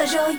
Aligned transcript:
giờ 0.00 0.06
rồi 0.06 0.36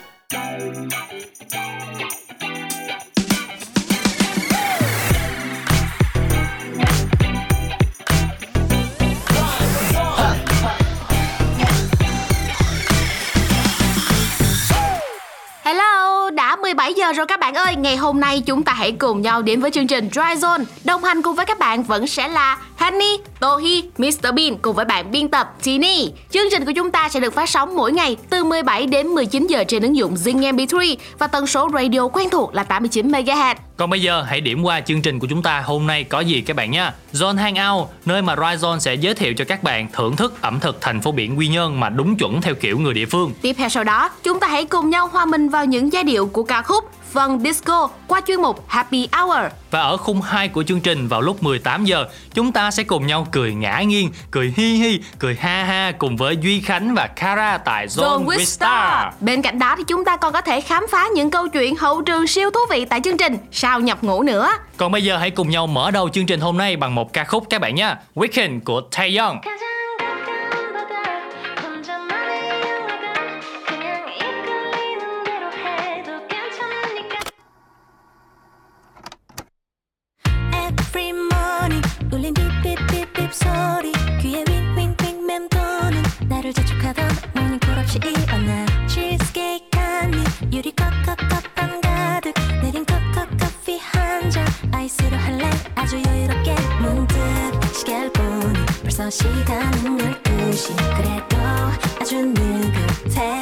Hello, 15.63 16.29
đã 16.29 16.55
17 16.55 16.93
giờ 16.93 17.13
rồi 17.13 17.25
các 17.25 17.39
bạn 17.39 17.53
ơi. 17.53 17.75
Ngày 17.75 17.97
hôm 17.97 18.19
nay 18.19 18.43
chúng 18.45 18.63
ta 18.63 18.73
hãy 18.73 18.91
cùng 18.91 19.21
nhau 19.21 19.41
đến 19.41 19.61
với 19.61 19.71
chương 19.71 19.87
trình 19.87 20.09
Dry 20.11 20.21
Zone. 20.21 20.63
Đồng 20.83 21.03
hành 21.03 21.21
cùng 21.21 21.35
với 21.35 21.45
các 21.45 21.59
bạn 21.59 21.83
vẫn 21.83 22.07
sẽ 22.07 22.27
là 22.27 22.57
Honey, 22.81 23.17
Tohi, 23.39 23.83
Mr 23.97 24.33
Bean 24.35 24.57
cùng 24.61 24.75
với 24.75 24.85
bạn 24.85 25.11
biên 25.11 25.27
tập 25.27 25.53
Tini. 25.63 26.11
Chương 26.29 26.45
trình 26.51 26.65
của 26.65 26.71
chúng 26.75 26.91
ta 26.91 27.09
sẽ 27.09 27.19
được 27.19 27.33
phát 27.33 27.49
sóng 27.49 27.75
mỗi 27.75 27.91
ngày 27.91 28.17
từ 28.29 28.43
17 28.43 28.85
đến 28.85 29.07
19 29.07 29.47
giờ 29.47 29.63
trên 29.63 29.83
ứng 29.83 29.95
dụng 29.95 30.15
Zing 30.15 30.55
MP3 30.55 30.95
và 31.19 31.27
tần 31.27 31.47
số 31.47 31.69
radio 31.73 32.07
quen 32.07 32.29
thuộc 32.29 32.55
là 32.55 32.63
89 32.63 33.11
MHz. 33.11 33.55
Còn 33.77 33.89
bây 33.89 34.01
giờ 34.01 34.21
hãy 34.21 34.41
điểm 34.41 34.63
qua 34.63 34.81
chương 34.81 35.01
trình 35.01 35.19
của 35.19 35.27
chúng 35.29 35.43
ta 35.43 35.61
hôm 35.65 35.87
nay 35.87 36.03
có 36.03 36.19
gì 36.19 36.41
các 36.41 36.55
bạn 36.55 36.71
nhé. 36.71 36.91
Zone 37.13 37.37
Hangout, 37.37 37.87
nơi 38.05 38.21
mà 38.21 38.35
Rise 38.35 38.67
Zone 38.67 38.79
sẽ 38.79 38.95
giới 38.95 39.13
thiệu 39.13 39.33
cho 39.33 39.45
các 39.45 39.63
bạn 39.63 39.87
thưởng 39.93 40.15
thức 40.15 40.41
ẩm 40.41 40.59
thực 40.59 40.81
thành 40.81 41.01
phố 41.01 41.11
biển 41.11 41.37
Quy 41.37 41.47
Nhơn 41.47 41.79
mà 41.79 41.89
đúng 41.89 42.15
chuẩn 42.15 42.41
theo 42.41 42.55
kiểu 42.55 42.79
người 42.79 42.93
địa 42.93 43.05
phương. 43.05 43.33
Tiếp 43.41 43.53
theo 43.53 43.69
sau 43.69 43.83
đó, 43.83 44.09
chúng 44.23 44.39
ta 44.39 44.47
hãy 44.47 44.65
cùng 44.65 44.89
nhau 44.89 45.07
hòa 45.07 45.25
mình 45.25 45.49
vào 45.49 45.65
những 45.65 45.93
giai 45.93 46.03
điệu 46.03 46.27
của 46.27 46.43
ca 46.43 46.61
khúc 46.61 46.83
Fun 47.13 47.39
Disco 47.39 47.89
qua 48.07 48.21
chuyên 48.27 48.41
mục 48.41 48.65
Happy 48.67 49.07
Hour. 49.11 49.51
Và 49.71 49.81
ở 49.81 49.97
khung 49.97 50.21
2 50.21 50.47
của 50.47 50.63
chương 50.63 50.81
trình 50.81 51.07
vào 51.07 51.21
lúc 51.21 51.43
18 51.43 51.85
giờ, 51.85 52.05
chúng 52.33 52.51
ta 52.51 52.71
sẽ 52.71 52.83
cùng 52.83 53.07
nhau 53.07 53.27
cười 53.31 53.53
ngã 53.53 53.81
nghiêng, 53.81 54.11
cười 54.31 54.53
hi 54.57 54.73
hi, 54.73 54.99
cười 55.19 55.35
ha 55.35 55.63
ha 55.63 55.91
cùng 55.91 56.17
với 56.17 56.37
Duy 56.41 56.61
Khánh 56.61 56.93
và 56.93 57.07
Kara 57.07 57.57
tại 57.57 57.87
Zone, 57.87 58.25
with 58.25 58.43
Star. 58.43 59.13
Bên 59.19 59.41
cạnh 59.41 59.59
đó 59.59 59.75
thì 59.77 59.83
chúng 59.87 60.05
ta 60.05 60.17
còn 60.17 60.33
có 60.33 60.41
thể 60.41 60.61
khám 60.61 60.85
phá 60.91 61.07
những 61.15 61.31
câu 61.31 61.47
chuyện 61.47 61.75
hậu 61.75 62.01
trường 62.01 62.27
siêu 62.27 62.51
thú 62.51 62.59
vị 62.69 62.85
tại 62.85 63.01
chương 63.03 63.17
trình 63.17 63.37
Sao 63.51 63.79
nhập 63.79 64.03
ngũ 64.03 64.23
nữa. 64.23 64.51
Còn 64.77 64.91
bây 64.91 65.03
giờ 65.03 65.17
hãy 65.17 65.31
cùng 65.31 65.49
nhau 65.49 65.67
mở 65.67 65.91
đầu 65.91 66.09
chương 66.09 66.25
trình 66.25 66.39
hôm 66.39 66.57
nay 66.57 66.75
bằng 66.75 66.95
một 66.95 67.13
ca 67.13 67.23
khúc 67.23 67.45
các 67.49 67.61
bạn 67.61 67.75
nhé. 67.75 67.95
Weekend 68.15 68.59
của 68.65 68.81
Taeyong. 68.81 69.41
가 69.45 69.70
없이 87.91 87.99
일어나 88.05 88.65
치즈케이크 88.87 89.77
한입 89.77 90.25
유리 90.53 90.71
컵컵컵 90.71 91.43
한 91.55 91.81
가득 91.81 92.33
내린 92.61 92.85
컵컵 92.85 93.37
커피 93.37 93.79
한잔 93.79 94.47
아이스로 94.71 95.17
할래? 95.17 95.49
아주 95.75 96.01
여유롭게 96.01 96.55
문득 96.79 97.17
시계를 97.73 98.13
보니 98.13 98.65
벌써 98.83 99.09
시간은 99.09 99.97
12시. 99.97 100.73
그래도 100.95 101.37
아주 101.99 102.25
느긋해. 102.27 103.39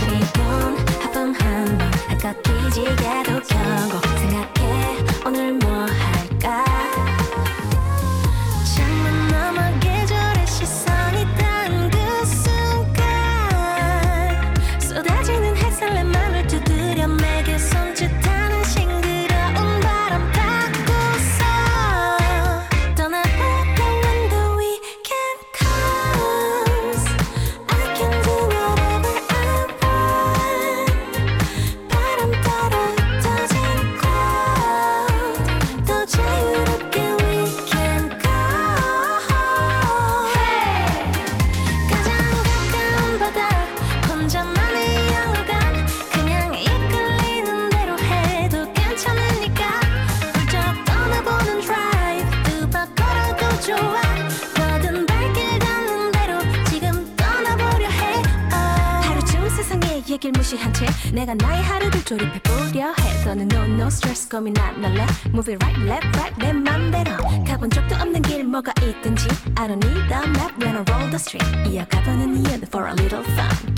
그리곤 0.00 0.78
하품 1.00 1.32
한번 1.32 1.92
한껏 2.08 2.42
기지개도 2.42 3.40
켜고 3.46 4.03
no 64.33 64.33
stress 64.33 64.33
고민 64.33 64.57
안 64.57 64.83
할래 64.83 65.05
Move 65.27 65.53
it 65.53 65.63
right 65.63 65.81
left 65.83 66.07
right 66.17 66.33
내 66.39 66.51
맘대로 66.51 67.11
가본 67.45 67.69
적도 67.69 67.95
없는 67.95 68.21
길 68.23 68.43
뭐가 68.43 68.73
있든지 68.81 69.27
I 69.55 69.67
don't 69.67 69.85
need 69.85 70.11
a 70.11 70.27
map 70.29 70.57
when 70.59 70.75
I 70.75 70.83
roll 70.89 71.09
the 71.09 71.15
street 71.15 71.45
이어가보는 71.69 72.37
이유는 72.37 72.63
for 72.63 72.87
a 72.87 72.93
little 72.93 73.23
fun 73.33 73.72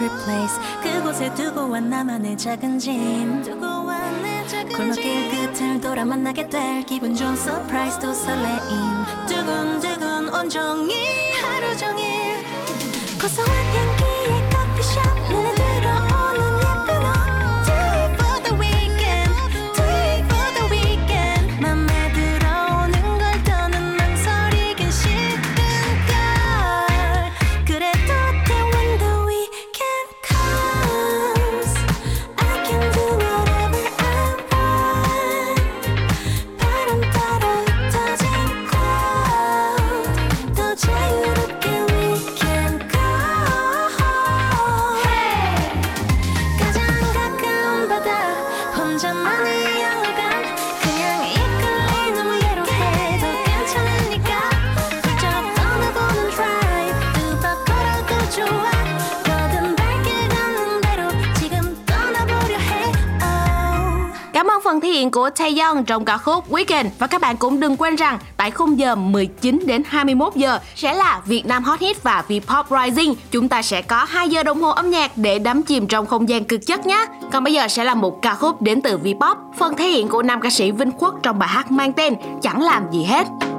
Secret 0.00 0.24
place 0.24 0.58
그곳에 0.82 1.34
두고 1.34 1.68
와 1.68 1.80
나만의 1.80 2.38
작은 2.38 2.78
짐. 2.78 3.42
골목길 4.76 5.30
끝을 5.30 5.80
돌아 5.80 6.04
만나게 6.04 6.48
될 6.48 6.84
기분 6.86 7.14
좋은 7.14 7.36
서프라이즈 7.36 7.98
도 7.98 8.14
설레임. 8.14 8.58
두근두근 9.28 10.34
온종일 10.34 10.96
하루 11.42 11.76
종일 11.76 12.44
고소한 13.20 13.50
향 13.50 13.89
hiện 65.00 65.10
của 65.10 65.30
Taeyong 65.30 65.84
trong 65.84 66.04
ca 66.04 66.16
khúc 66.18 66.50
Weekend 66.50 66.84
và 66.98 67.06
các 67.06 67.20
bạn 67.20 67.36
cũng 67.36 67.60
đừng 67.60 67.76
quên 67.76 67.96
rằng 67.96 68.18
tại 68.36 68.50
khung 68.50 68.78
giờ 68.78 68.94
19 68.94 69.62
đến 69.66 69.82
21 69.86 70.34
giờ 70.34 70.58
sẽ 70.74 70.94
là 70.94 71.20
Việt 71.26 71.46
Nam 71.46 71.64
Hot 71.64 71.80
Hit 71.80 72.02
và 72.02 72.24
Vpop 72.28 72.66
Rising. 72.70 73.14
Chúng 73.30 73.48
ta 73.48 73.62
sẽ 73.62 73.82
có 73.82 74.04
2 74.08 74.28
giờ 74.28 74.42
đồng 74.42 74.62
hồ 74.62 74.70
âm 74.70 74.90
nhạc 74.90 75.10
để 75.16 75.38
đắm 75.38 75.62
chìm 75.62 75.86
trong 75.86 76.06
không 76.06 76.28
gian 76.28 76.44
cực 76.44 76.66
chất 76.66 76.86
nhé. 76.86 77.06
Còn 77.32 77.44
bây 77.44 77.52
giờ 77.52 77.68
sẽ 77.68 77.84
là 77.84 77.94
một 77.94 78.22
ca 78.22 78.34
khúc 78.34 78.62
đến 78.62 78.80
từ 78.80 78.96
Vpop, 78.96 79.38
phần 79.58 79.76
thể 79.76 79.88
hiện 79.88 80.08
của 80.08 80.22
nam 80.22 80.40
ca 80.40 80.50
sĩ 80.50 80.70
Vinh 80.70 80.92
Quốc 80.92 81.14
trong 81.22 81.38
bài 81.38 81.48
hát 81.48 81.70
mang 81.70 81.92
tên 81.92 82.14
Chẳng 82.42 82.62
làm 82.62 82.82
gì 82.92 83.04
hết. 83.04 83.49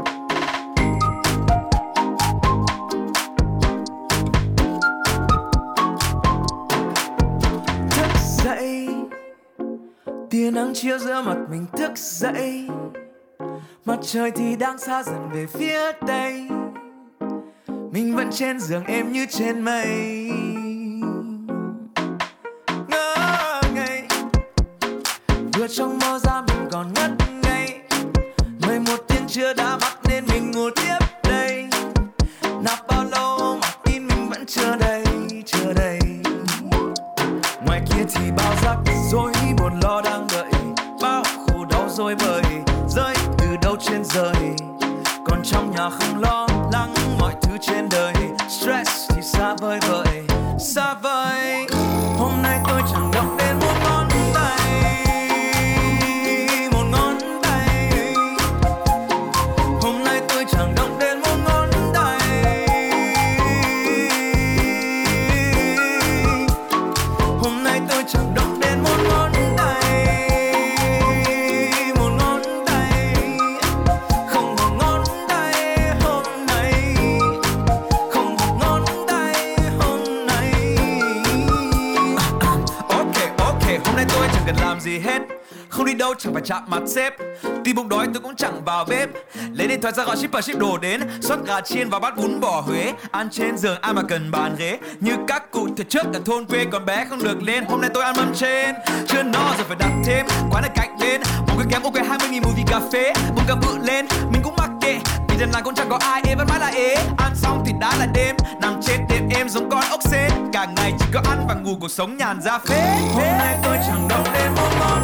Nắng 10.53 10.74
chiếu 10.74 10.98
giữa 10.98 11.21
mặt 11.21 11.38
mình 11.50 11.65
thức 11.74 11.92
dậy. 11.95 12.68
Mặt 13.86 14.00
trời 14.01 14.31
thì 14.31 14.56
đang 14.56 14.77
xa 14.77 15.03
dần 15.03 15.30
về 15.33 15.45
phía 15.45 15.92
tây. 16.07 16.48
Mình 17.92 18.15
vẫn 18.15 18.30
trên 18.31 18.59
giường 18.59 18.83
em 18.86 19.12
như 19.12 19.25
trên 19.30 19.62
mây. 19.62 19.86
Ngỡ 22.88 23.62
ngây. 23.75 24.03
Vừa 25.57 25.68
trong 25.68 26.00
mơ 26.00 26.19
ra 26.19 26.42
mình 26.48 26.68
còn 26.71 26.94
ngất 26.94 27.12
ngây. 27.44 27.80
Mười 28.68 28.80
một 28.80 29.06
tiếng 29.07 29.27
chưa 29.27 29.53
đã 29.53 29.77
bắt 29.81 30.00
thoại 90.42 90.56
ship 90.56 90.60
đồ 90.60 90.78
đến, 90.78 91.02
Xót 91.22 91.40
gà 91.46 91.62
chiên 91.62 91.90
và 91.90 92.00
bát 92.00 92.18
bún 92.18 92.40
bò 92.40 92.62
Huế. 92.62 92.94
Ăn 93.12 93.30
trên 93.32 93.58
giường 93.58 93.78
ai 93.82 93.94
mà 93.94 94.02
cần 94.10 94.32
bàn 94.32 94.56
ghế. 94.60 94.80
Như 95.00 95.14
các 95.28 95.52
cụ 95.52 95.68
thời 95.78 95.86
trước 95.86 96.06
ở 96.14 96.20
thôn 96.26 96.46
quê 96.46 96.66
còn 96.72 96.86
bé 96.86 97.06
không 97.10 97.24
được 97.24 97.44
lên. 97.44 97.66
Hôm 97.70 97.82
nay 97.82 97.90
tôi 97.94 98.04
ăn 98.04 98.16
mâm 98.18 98.34
trên. 98.36 98.76
Chưa 99.08 99.24
no 99.24 99.54
rồi 99.58 99.66
phải 99.68 99.78
đặt 99.80 99.92
thêm. 100.06 100.26
Quán 100.52 100.64
ở 100.64 100.70
cạnh 100.76 100.98
bên 101.02 101.22
Một 101.48 101.54
cái 101.58 101.68
kém 101.72 101.84
ok 101.84 101.94
20 102.10 102.30
nghìn 102.30 102.44
mùi 102.44 102.54
vị 102.58 102.64
cà 102.68 102.80
phê. 102.94 103.14
Bụng 103.36 103.46
cà 103.48 103.56
bự 103.56 103.78
lên. 103.84 104.06
Mình 104.32 104.42
cũng 104.44 104.56
mặc 104.58 104.70
kệ. 104.82 105.00
Vì 105.30 105.36
đêm 105.40 105.52
này 105.54 105.62
cũng 105.66 105.76
chẳng 105.76 105.90
có 105.90 105.98
ai 106.02 106.22
ế 106.28 106.36
vẫn 106.36 106.48
mãi 106.50 106.60
là 106.60 106.68
ế. 106.68 106.96
Ăn 107.18 107.36
xong 107.36 107.64
thì 107.66 107.74
đã 107.80 107.96
là 108.00 108.06
đêm. 108.06 108.36
Nằm 108.62 108.82
chết 108.84 108.98
đêm 109.10 109.30
em 109.36 109.50
giống 109.50 109.70
con 109.70 109.84
ốc 109.90 110.00
sên. 110.04 110.32
Cả 110.54 110.68
ngày 110.76 110.94
chỉ 111.00 111.06
có 111.14 111.22
ăn 111.30 111.46
và 111.48 111.54
ngủ 111.54 111.78
cuộc 111.82 111.92
sống 111.92 112.18
nhàn 112.18 112.42
ra 112.42 112.60
phết. 112.60 112.84
Hôm 113.14 113.24
nay 113.24 113.58
tôi 113.64 113.78
chẳng 113.88 114.08
động 114.10 114.24
đến 114.34 114.52
một 114.56 114.70
ngón 114.80 115.04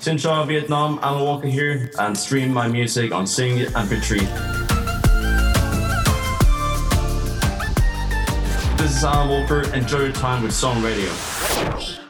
Xin 0.00 0.18
chào 0.18 0.44
Vietnam, 0.44 0.98
Alan 1.02 1.24
Walker 1.24 1.48
here, 1.48 1.90
and 1.98 2.18
stream 2.18 2.54
my 2.54 2.68
music 2.68 3.12
on 3.12 3.26
Sing 3.26 3.58
MP3. 3.58 4.18
This 8.78 8.96
is 8.96 9.04
Alan 9.04 9.28
Walker. 9.28 9.62
Enjoy 9.74 9.98
your 9.98 10.12
time 10.12 10.42
with 10.42 10.52
Song 10.52 10.82
Radio. 10.82 12.03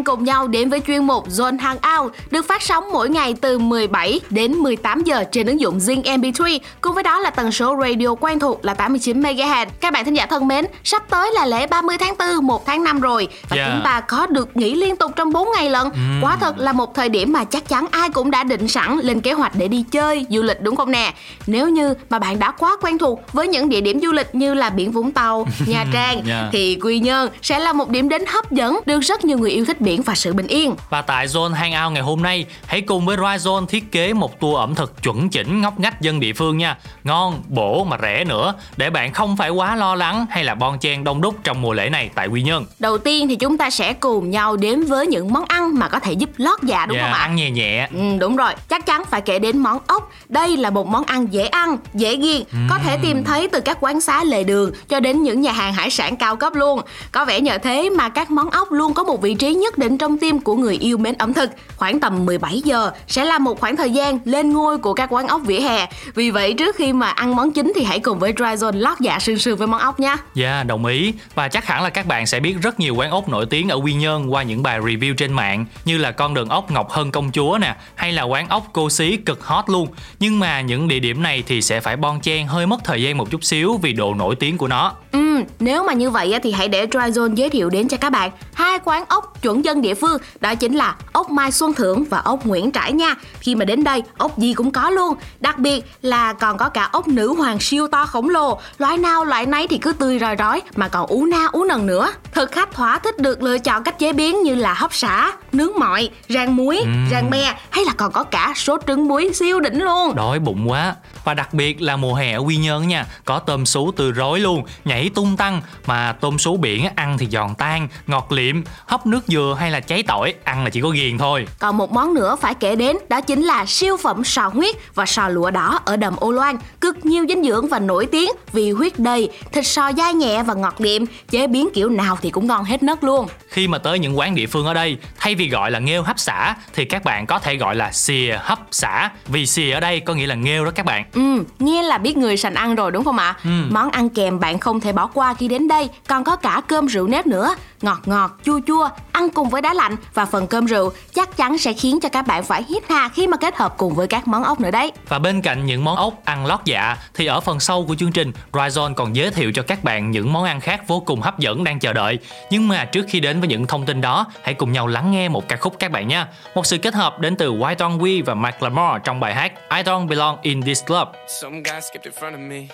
Đang 0.00 0.04
cùng 0.04 0.24
nhau 0.24 0.48
đến 0.48 0.70
với 0.70 0.80
chuyên 0.86 1.04
mục 1.04 1.28
Zone 1.28 1.58
Hangout 1.58 2.12
được 2.30 2.48
phát 2.48 2.62
sóng 2.62 2.84
mỗi 2.92 3.08
ngày 3.10 3.34
từ 3.40 3.58
17 3.58 4.20
đến 4.30 4.52
18 4.52 5.02
giờ 5.02 5.24
trên 5.32 5.46
ứng 5.46 5.60
dụng 5.60 5.78
Zing 5.78 6.02
MP3 6.02 6.58
cùng 6.80 6.94
với 6.94 7.02
đó 7.02 7.18
là 7.20 7.30
tần 7.30 7.52
số 7.52 7.76
radio 7.82 8.14
quen 8.20 8.38
thuộc 8.38 8.64
là 8.64 8.74
89 8.74 9.22
MHz. 9.22 9.66
Các 9.80 9.92
bạn 9.92 10.04
thính 10.04 10.14
giả 10.14 10.26
thân 10.26 10.48
mến, 10.48 10.64
sắp 10.84 11.02
tới 11.10 11.30
là 11.34 11.46
lễ 11.46 11.66
30 11.66 11.96
tháng 11.98 12.14
4, 12.18 12.46
1 12.46 12.66
tháng 12.66 12.84
5 12.84 13.00
rồi 13.00 13.28
và 13.48 13.56
Yeah. 13.56 13.70
chúng 13.72 13.84
ta 13.84 14.00
có 14.00 14.26
được 14.26 14.56
nghỉ 14.56 14.74
liên 14.74 14.96
tục 14.96 15.12
trong 15.16 15.32
4 15.32 15.48
ngày 15.54 15.70
lận. 15.70 15.86
Quá 16.22 16.36
thật 16.40 16.58
là 16.58 16.72
một 16.72 16.94
thời 16.94 17.08
điểm 17.08 17.32
mà 17.32 17.44
chắc 17.44 17.68
chắn 17.68 17.86
ai 17.90 18.10
cũng 18.10 18.30
đã 18.30 18.44
định 18.44 18.68
sẵn 18.68 18.98
lên 19.02 19.20
kế 19.20 19.32
hoạch 19.32 19.52
để 19.54 19.68
đi 19.68 19.84
chơi, 19.90 20.26
du 20.30 20.42
lịch 20.42 20.60
đúng 20.60 20.76
không 20.76 20.90
nè? 20.90 21.14
Nếu 21.46 21.68
như 21.68 21.94
mà 22.10 22.18
bạn 22.18 22.38
đã 22.38 22.50
quá 22.50 22.76
quen 22.82 22.98
thuộc 22.98 23.20
với 23.32 23.48
những 23.48 23.68
địa 23.68 23.80
điểm 23.80 24.00
du 24.00 24.12
lịch 24.12 24.34
như 24.34 24.54
là 24.54 24.70
biển 24.70 24.92
Vũng 24.92 25.12
Tàu, 25.12 25.46
Nha 25.66 25.84
Trang 25.92 26.22
Yeah. 26.26 26.44
thì 26.52 26.78
Quy 26.82 26.98
Nhơn 26.98 27.28
sẽ 27.42 27.58
là 27.58 27.72
một 27.72 27.88
điểm 27.90 28.08
đến 28.08 28.22
hấp 28.26 28.52
dẫn 28.52 28.80
được 28.86 29.00
rất 29.00 29.24
nhiều 29.24 29.38
người 29.38 29.50
yêu 29.50 29.64
thích 29.64 29.80
biển 29.80 29.89
và 29.98 30.14
sự 30.14 30.32
bình 30.32 30.46
yên. 30.46 30.74
Và 30.90 31.02
tại 31.02 31.26
Zone 31.26 31.54
Hangout 31.54 31.92
ngày 31.92 32.02
hôm 32.02 32.22
nay, 32.22 32.46
hãy 32.66 32.80
cùng 32.80 33.06
với 33.06 33.16
Ryzone 33.16 33.66
thiết 33.66 33.92
kế 33.92 34.12
một 34.12 34.40
tour 34.40 34.56
ẩm 34.58 34.74
thực 34.74 35.02
chuẩn 35.02 35.28
chỉnh 35.28 35.60
ngóc 35.60 35.80
ngách 35.80 36.00
dân 36.00 36.20
địa 36.20 36.32
phương 36.32 36.58
nha. 36.58 36.76
Ngon, 37.04 37.42
bổ 37.48 37.84
mà 37.84 37.96
rẻ 38.02 38.24
nữa, 38.24 38.54
để 38.76 38.90
bạn 38.90 39.12
không 39.12 39.36
phải 39.36 39.50
quá 39.50 39.76
lo 39.76 39.94
lắng 39.94 40.26
hay 40.30 40.44
là 40.44 40.54
bon 40.54 40.78
chen 40.78 41.04
đông 41.04 41.20
đúc 41.20 41.34
trong 41.44 41.62
mùa 41.62 41.72
lễ 41.72 41.88
này 41.88 42.10
tại 42.14 42.26
Quy 42.26 42.42
Nhơn. 42.42 42.66
Đầu 42.78 42.98
tiên 42.98 43.28
thì 43.28 43.36
chúng 43.36 43.58
ta 43.58 43.70
sẽ 43.70 43.92
cùng 43.92 44.30
nhau 44.30 44.56
đến 44.56 44.84
với 44.84 45.06
những 45.06 45.32
món 45.32 45.44
ăn 45.44 45.78
mà 45.78 45.88
có 45.88 45.98
thể 45.98 46.12
giúp 46.12 46.30
lót 46.36 46.62
dạ 46.62 46.86
đúng 46.86 46.96
Dạ, 46.96 47.02
không 47.02 47.12
ạ? 47.12 47.18
ăn 47.18 47.36
nhẹ 47.36 47.50
nhẹ. 47.50 47.88
Ừ, 47.92 48.00
đúng 48.20 48.36
rồi, 48.36 48.52
chắc 48.68 48.86
chắn 48.86 49.02
phải 49.10 49.20
kể 49.20 49.38
đến 49.38 49.58
món 49.58 49.78
ốc. 49.86 50.10
Đây 50.28 50.56
là 50.56 50.70
một 50.70 50.86
món 50.86 51.04
ăn 51.04 51.26
dễ 51.32 51.46
ăn, 51.46 51.76
dễ 51.94 52.16
ghiền, 52.16 52.42
có 52.70 52.78
thể 52.84 52.96
tìm 53.02 53.24
thấy 53.24 53.48
từ 53.48 53.60
các 53.60 53.78
quán 53.80 54.00
xá 54.00 54.24
lề 54.24 54.44
đường 54.44 54.70
cho 54.88 55.00
đến 55.00 55.22
những 55.22 55.40
nhà 55.40 55.52
hàng 55.52 55.72
hải 55.72 55.90
sản 55.90 56.16
cao 56.16 56.36
cấp 56.36 56.54
luôn. 56.54 56.80
Có 57.12 57.24
vẻ 57.24 57.40
nhờ 57.40 57.58
thế 57.58 57.90
mà 57.90 58.08
các 58.08 58.30
món 58.30 58.50
ốc 58.50 58.72
luôn 58.72 58.94
có 58.94 59.02
một 59.04 59.22
vị 59.22 59.34
trí 59.34 59.54
nhất 59.54 59.78
định 59.80 59.98
trong 59.98 60.18
tim 60.18 60.40
của 60.40 60.56
người 60.56 60.76
yêu 60.76 60.98
mến 60.98 61.14
ẩm 61.18 61.34
thực. 61.34 61.50
Khoảng 61.76 62.00
tầm 62.00 62.26
17 62.26 62.62
giờ 62.64 62.90
sẽ 63.06 63.24
là 63.24 63.38
một 63.38 63.60
khoảng 63.60 63.76
thời 63.76 63.90
gian 63.90 64.18
lên 64.24 64.50
ngôi 64.50 64.78
của 64.78 64.94
các 64.94 65.12
quán 65.12 65.28
ốc 65.28 65.42
vỉa 65.44 65.60
hè. 65.60 65.86
Vì 66.14 66.30
vậy 66.30 66.54
trước 66.54 66.76
khi 66.76 66.92
mà 66.92 67.08
ăn 67.08 67.36
món 67.36 67.52
chính 67.52 67.72
thì 67.74 67.84
hãy 67.84 68.00
cùng 68.00 68.18
với 68.18 68.32
Dry 68.36 68.44
Zone 68.44 68.80
lót 68.80 69.00
dạ 69.00 69.18
sương 69.18 69.38
sương 69.38 69.56
với 69.56 69.66
món 69.66 69.80
ốc 69.80 70.00
nha. 70.00 70.16
Dạ, 70.34 70.62
đồng 70.62 70.86
ý. 70.86 71.14
Và 71.34 71.48
chắc 71.48 71.66
hẳn 71.66 71.82
là 71.82 71.90
các 71.90 72.06
bạn 72.06 72.26
sẽ 72.26 72.40
biết 72.40 72.56
rất 72.62 72.80
nhiều 72.80 72.94
quán 72.94 73.10
ốc 73.10 73.28
nổi 73.28 73.46
tiếng 73.46 73.68
ở 73.68 73.76
Quy 73.76 73.94
Nhơn 73.94 74.32
qua 74.32 74.42
những 74.42 74.62
bài 74.62 74.80
review 74.80 75.14
trên 75.14 75.32
mạng 75.32 75.66
như 75.84 75.98
là 75.98 76.10
con 76.10 76.34
đường 76.34 76.48
ốc 76.48 76.70
Ngọc 76.70 76.90
Hân 76.90 77.10
Công 77.10 77.32
Chúa 77.32 77.58
nè, 77.60 77.76
hay 77.94 78.12
là 78.12 78.22
quán 78.22 78.48
ốc 78.48 78.66
Cô 78.72 78.90
Xí 78.90 79.16
cực 79.16 79.44
hot 79.44 79.64
luôn. 79.68 79.88
Nhưng 80.20 80.38
mà 80.38 80.60
những 80.60 80.88
địa 80.88 80.98
điểm 80.98 81.22
này 81.22 81.42
thì 81.46 81.62
sẽ 81.62 81.80
phải 81.80 81.96
bon 81.96 82.20
chen 82.20 82.46
hơi 82.46 82.66
mất 82.66 82.84
thời 82.84 83.02
gian 83.02 83.18
một 83.18 83.30
chút 83.30 83.44
xíu 83.44 83.78
vì 83.82 83.92
độ 83.92 84.14
nổi 84.14 84.36
tiếng 84.36 84.58
của 84.58 84.68
nó. 84.68 84.92
Ừ, 85.12 85.40
nếu 85.60 85.82
mà 85.82 85.92
như 85.92 86.10
vậy 86.10 86.34
thì 86.42 86.52
hãy 86.52 86.68
để 86.68 86.86
Dry 86.92 86.98
Zone 86.98 87.34
giới 87.34 87.50
thiệu 87.50 87.70
đến 87.70 87.88
cho 87.88 87.96
các 87.96 88.10
bạn 88.10 88.30
hai 88.54 88.78
quán 88.84 89.04
ốc 89.08 89.42
chuẩn 89.42 89.64
dân 89.64 89.69
địa 89.74 89.94
phương 89.94 90.18
đó 90.40 90.54
chính 90.54 90.74
là 90.74 90.94
ốc 91.12 91.30
Mai 91.30 91.52
Xuân 91.52 91.74
Thưởng 91.74 92.04
và 92.04 92.18
ốc 92.18 92.46
Nguyễn 92.46 92.72
Trãi 92.72 92.92
nha. 92.92 93.14
Khi 93.40 93.54
mà 93.54 93.64
đến 93.64 93.84
đây, 93.84 94.02
ốc 94.18 94.38
gì 94.38 94.54
cũng 94.54 94.70
có 94.70 94.90
luôn. 94.90 95.14
Đặc 95.40 95.58
biệt 95.58 95.84
là 96.02 96.32
còn 96.32 96.58
có 96.58 96.68
cả 96.68 96.88
ốc 96.92 97.08
nữ 97.08 97.34
hoàng 97.34 97.60
siêu 97.60 97.88
to 97.88 98.06
khổng 98.06 98.28
lồ, 98.28 98.58
loại 98.78 98.98
nào 98.98 99.24
loại 99.24 99.46
nấy 99.46 99.68
thì 99.68 99.78
cứ 99.78 99.92
tươi 99.92 100.18
rói 100.18 100.36
rói 100.38 100.62
mà 100.76 100.88
còn 100.88 101.06
ú 101.06 101.24
na 101.24 101.46
ú 101.52 101.64
nần 101.64 101.86
nữa. 101.86 102.12
Thực 102.32 102.52
khách 102.52 102.72
thỏa 102.72 102.98
thích 102.98 103.18
được 103.18 103.42
lựa 103.42 103.58
chọn 103.58 103.82
cách 103.82 103.98
chế 103.98 104.12
biến 104.12 104.42
như 104.42 104.54
là 104.54 104.74
hấp 104.74 104.94
xả, 104.94 105.32
nướng 105.52 105.72
mọi, 105.78 106.10
rang 106.28 106.56
muối, 106.56 106.80
rang 107.10 107.30
be 107.30 107.54
hay 107.70 107.84
là 107.84 107.92
còn 107.96 108.12
có 108.12 108.24
cả 108.24 108.52
sốt 108.56 108.86
trứng 108.86 109.08
muối 109.08 109.30
siêu 109.34 109.60
đỉnh 109.60 109.82
luôn. 109.82 110.14
Đói 110.14 110.38
bụng 110.38 110.70
quá 110.70 110.94
Và 111.24 111.34
đặc 111.34 111.54
biệt 111.54 111.82
là 111.82 111.96
mùa 111.96 112.14
hè 112.14 112.32
ở 112.32 112.38
Quy 112.38 112.56
Nhơn 112.56 112.88
nha 112.88 113.06
Có 113.24 113.38
tôm 113.38 113.66
sú 113.66 113.90
tươi 113.96 114.12
rói 114.12 114.40
luôn 114.40 114.64
Nhảy 114.84 115.10
tung 115.14 115.36
tăng 115.36 115.62
Mà 115.86 116.12
tôm 116.12 116.38
sú 116.38 116.56
biển 116.56 116.88
ăn 116.96 117.18
thì 117.18 117.26
giòn 117.30 117.54
tan 117.54 117.88
Ngọt 118.06 118.32
liệm 118.32 118.62
Hấp 118.86 119.06
nước 119.06 119.20
dừa 119.26 119.56
hay 119.60 119.70
là 119.70 119.80
cháy 119.80 120.02
tỏi 120.02 120.34
Ăn 120.44 120.64
là 120.64 120.70
chỉ 120.70 120.80
có 120.80 120.88
ghiền 120.88 121.18
thôi 121.18 121.46
Còn 121.58 121.76
một 121.76 121.92
món 121.92 122.14
nữa 122.14 122.36
phải 122.40 122.54
kể 122.54 122.76
đến 122.76 122.96
đó 123.08 123.20
chính 123.20 123.42
là 123.42 123.66
siêu 123.66 123.96
phẩm 123.96 124.24
sò 124.24 124.48
huyết 124.48 124.76
và 124.94 125.06
sò 125.06 125.28
lụa 125.28 125.50
đỏ 125.50 125.80
ở 125.84 125.96
đầm 125.96 126.16
Ô 126.16 126.32
Loan. 126.32 126.56
Cực 126.80 127.06
nhiều 127.06 127.24
dinh 127.28 127.44
dưỡng 127.44 127.68
và 127.68 127.78
nổi 127.78 128.06
tiếng 128.06 128.30
vì 128.52 128.70
huyết 128.70 128.98
đầy, 128.98 129.28
thịt 129.52 129.66
sò 129.66 129.92
dai 129.96 130.14
nhẹ 130.14 130.42
và 130.42 130.54
ngọt 130.54 130.80
liệm, 130.80 131.02
chế 131.30 131.46
biến 131.46 131.68
kiểu 131.74 131.88
nào 131.88 132.18
thì 132.22 132.30
cũng 132.30 132.46
ngon 132.46 132.64
hết 132.64 132.82
nấc 132.82 133.04
luôn. 133.04 133.28
Khi 133.48 133.68
mà 133.68 133.78
tới 133.78 133.98
những 133.98 134.18
quán 134.18 134.34
địa 134.34 134.46
phương 134.46 134.66
ở 134.66 134.74
đây 134.74 134.96
Thay 135.18 135.34
vì 135.34 135.48
gọi 135.48 135.70
là 135.70 135.78
nghêu 135.78 136.02
hấp 136.02 136.18
xả 136.18 136.54
Thì 136.74 136.84
các 136.84 137.04
bạn 137.04 137.26
có 137.26 137.38
thể 137.38 137.56
gọi 137.56 137.74
là 137.74 137.92
xìa 137.92 138.38
hấp 138.40 138.58
xả 138.70 139.10
Vì 139.26 139.46
xìa 139.46 139.72
ở 139.72 139.80
đây 139.80 140.00
có 140.00 140.14
nghĩa 140.14 140.26
là 140.26 140.34
nghêu 140.34 140.64
đó 140.64 140.70
các 140.74 140.86
bạn 140.86 141.04
Ừ, 141.14 141.44
nghe 141.58 141.82
là 141.82 141.98
biết 141.98 142.16
người 142.16 142.36
sành 142.36 142.54
ăn 142.54 142.74
rồi 142.74 142.90
đúng 142.90 143.04
không 143.04 143.18
ạ? 143.18 143.36
Món 143.70 143.90
ăn 143.90 144.08
kèm 144.08 144.40
bạn 144.40 144.58
không 144.58 144.80
thể 144.80 144.92
bỏ 144.92 145.06
qua 145.06 145.34
khi 145.34 145.48
đến 145.48 145.68
đây, 145.68 145.88
còn 146.08 146.24
có 146.24 146.36
cả 146.36 146.62
cơm 146.66 146.86
rượu 146.86 147.06
nếp 147.06 147.26
nữa. 147.26 147.54
Ngọt 147.82 147.98
ngọt, 148.04 148.30
chua 148.44 148.60
chua, 148.66 148.88
ăn 149.12 149.30
cùng 149.30 149.48
với 149.48 149.62
đá 149.62 149.74
lạnh 149.74 149.96
và 150.14 150.24
phần 150.24 150.46
cơm 150.46 150.66
rượu 150.66 150.92
chắc 151.14 151.36
chắn 151.36 151.58
sẽ 151.58 151.72
khiến 151.72 152.00
cho 152.00 152.08
các 152.08 152.26
bạn 152.26 152.44
phải 152.44 152.64
hít 152.68 152.82
hà 152.88 153.08
khi 153.08 153.26
mà 153.26 153.36
kết 153.36 153.56
hợp 153.56 153.74
cùng 153.76 153.94
với 153.94 154.06
các 154.06 154.28
món 154.28 154.44
ốc 154.44 154.60
nữa 154.60 154.70
đấy. 154.70 154.92
Và 155.08 155.18
bên 155.18 155.42
cạnh 155.42 155.66
những 155.66 155.84
món 155.84 155.96
ốc 155.96 156.14
ăn 156.24 156.46
lót 156.46 156.60
dạ 156.64 156.96
thì 157.14 157.26
ở 157.26 157.40
phần 157.40 157.60
sau 157.60 157.84
của 157.88 157.94
chương 157.94 158.12
trình, 158.12 158.32
Ryzone 158.52 158.94
còn 158.94 159.16
giới 159.16 159.30
thiệu 159.30 159.52
cho 159.54 159.62
các 159.62 159.84
bạn 159.84 160.10
những 160.10 160.32
món 160.32 160.44
ăn 160.44 160.60
khác 160.60 160.88
vô 160.88 161.00
cùng 161.00 161.20
hấp 161.20 161.38
dẫn 161.38 161.64
đang 161.64 161.78
chờ 161.78 161.92
đợi. 161.92 162.18
Nhưng 162.50 162.68
mà 162.68 162.84
trước 162.84 163.06
khi 163.08 163.20
đến 163.20 163.40
với 163.40 163.48
những 163.48 163.66
thông 163.66 163.86
tin 163.86 164.00
đó, 164.00 164.26
hãy 164.42 164.54
cùng 164.54 164.72
nhau 164.72 164.86
lắng 164.86 165.10
nghe 165.10 165.28
một 165.28 165.48
ca 165.48 165.56
khúc 165.56 165.76
các 165.78 165.90
bạn 165.90 166.08
nha. 166.08 166.26
Một 166.54 166.66
sự 166.66 166.78
kết 166.78 166.94
hợp 166.94 167.20
đến 167.20 167.36
từ 167.36 167.52
White 167.52 167.76
On 167.78 167.98
We 167.98 168.24
và 168.24 168.34
Macklemore 168.34 168.98
trong 169.04 169.20
bài 169.20 169.34
hát 169.34 169.52
I 169.76 169.82
Don't 169.82 170.08
Belong 170.08 170.38
In 170.42 170.62
This 170.62 170.84
Club. 170.86 170.99
Some 171.26 171.62
guy 171.62 171.80
skipped 171.80 172.04
in 172.04 172.12
front 172.12 172.34
of 172.34 172.40
me. 172.40 172.68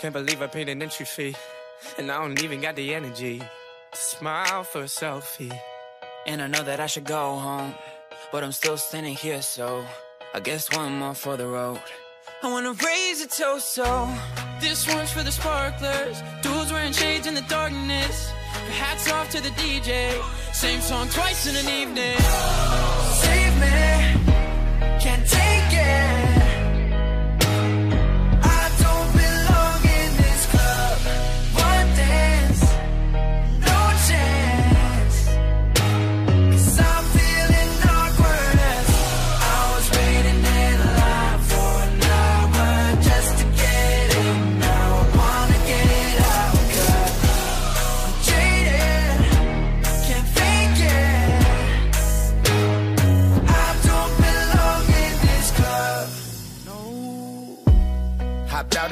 Can't 0.00 0.12
believe 0.12 0.42
I 0.42 0.48
paid 0.48 0.68
an 0.68 0.82
entry 0.82 1.06
fee. 1.06 1.36
And 1.98 2.10
I 2.10 2.20
don't 2.20 2.42
even 2.42 2.60
got 2.60 2.74
the 2.74 2.94
energy 2.94 3.38
to 3.38 3.98
smile 3.98 4.64
for 4.64 4.80
a 4.80 4.84
selfie. 4.86 5.56
And 6.26 6.42
I 6.42 6.48
know 6.48 6.62
that 6.64 6.80
I 6.80 6.86
should 6.86 7.04
go 7.04 7.36
home, 7.36 7.74
but 8.32 8.42
I'm 8.42 8.52
still 8.52 8.76
standing 8.76 9.14
here, 9.14 9.42
so 9.42 9.84
I 10.34 10.40
guess 10.40 10.74
one 10.74 10.98
more 10.98 11.14
for 11.14 11.36
the 11.36 11.46
road. 11.46 11.80
I 12.42 12.50
wanna 12.50 12.72
raise 12.72 13.22
a 13.22 13.28
toast, 13.28 13.74
so 13.74 14.08
this 14.60 14.88
one's 14.88 15.12
for 15.12 15.22
the 15.22 15.32
sparklers. 15.32 16.18
Dudes 16.42 16.72
wearing 16.72 16.92
shades 16.92 17.26
in 17.26 17.34
the 17.34 17.46
darkness. 17.48 18.30
Hats 18.80 19.12
off 19.12 19.30
to 19.30 19.40
the 19.40 19.50
DJ. 19.50 20.20
Same 20.52 20.80
song 20.80 21.08
twice 21.08 21.46
in 21.46 21.54
an 21.54 21.68
evening. 21.68 22.18
Save 23.24 23.54
me, 23.64 24.98
can't 24.98 25.26
take 25.28 25.72
it. 25.72 26.23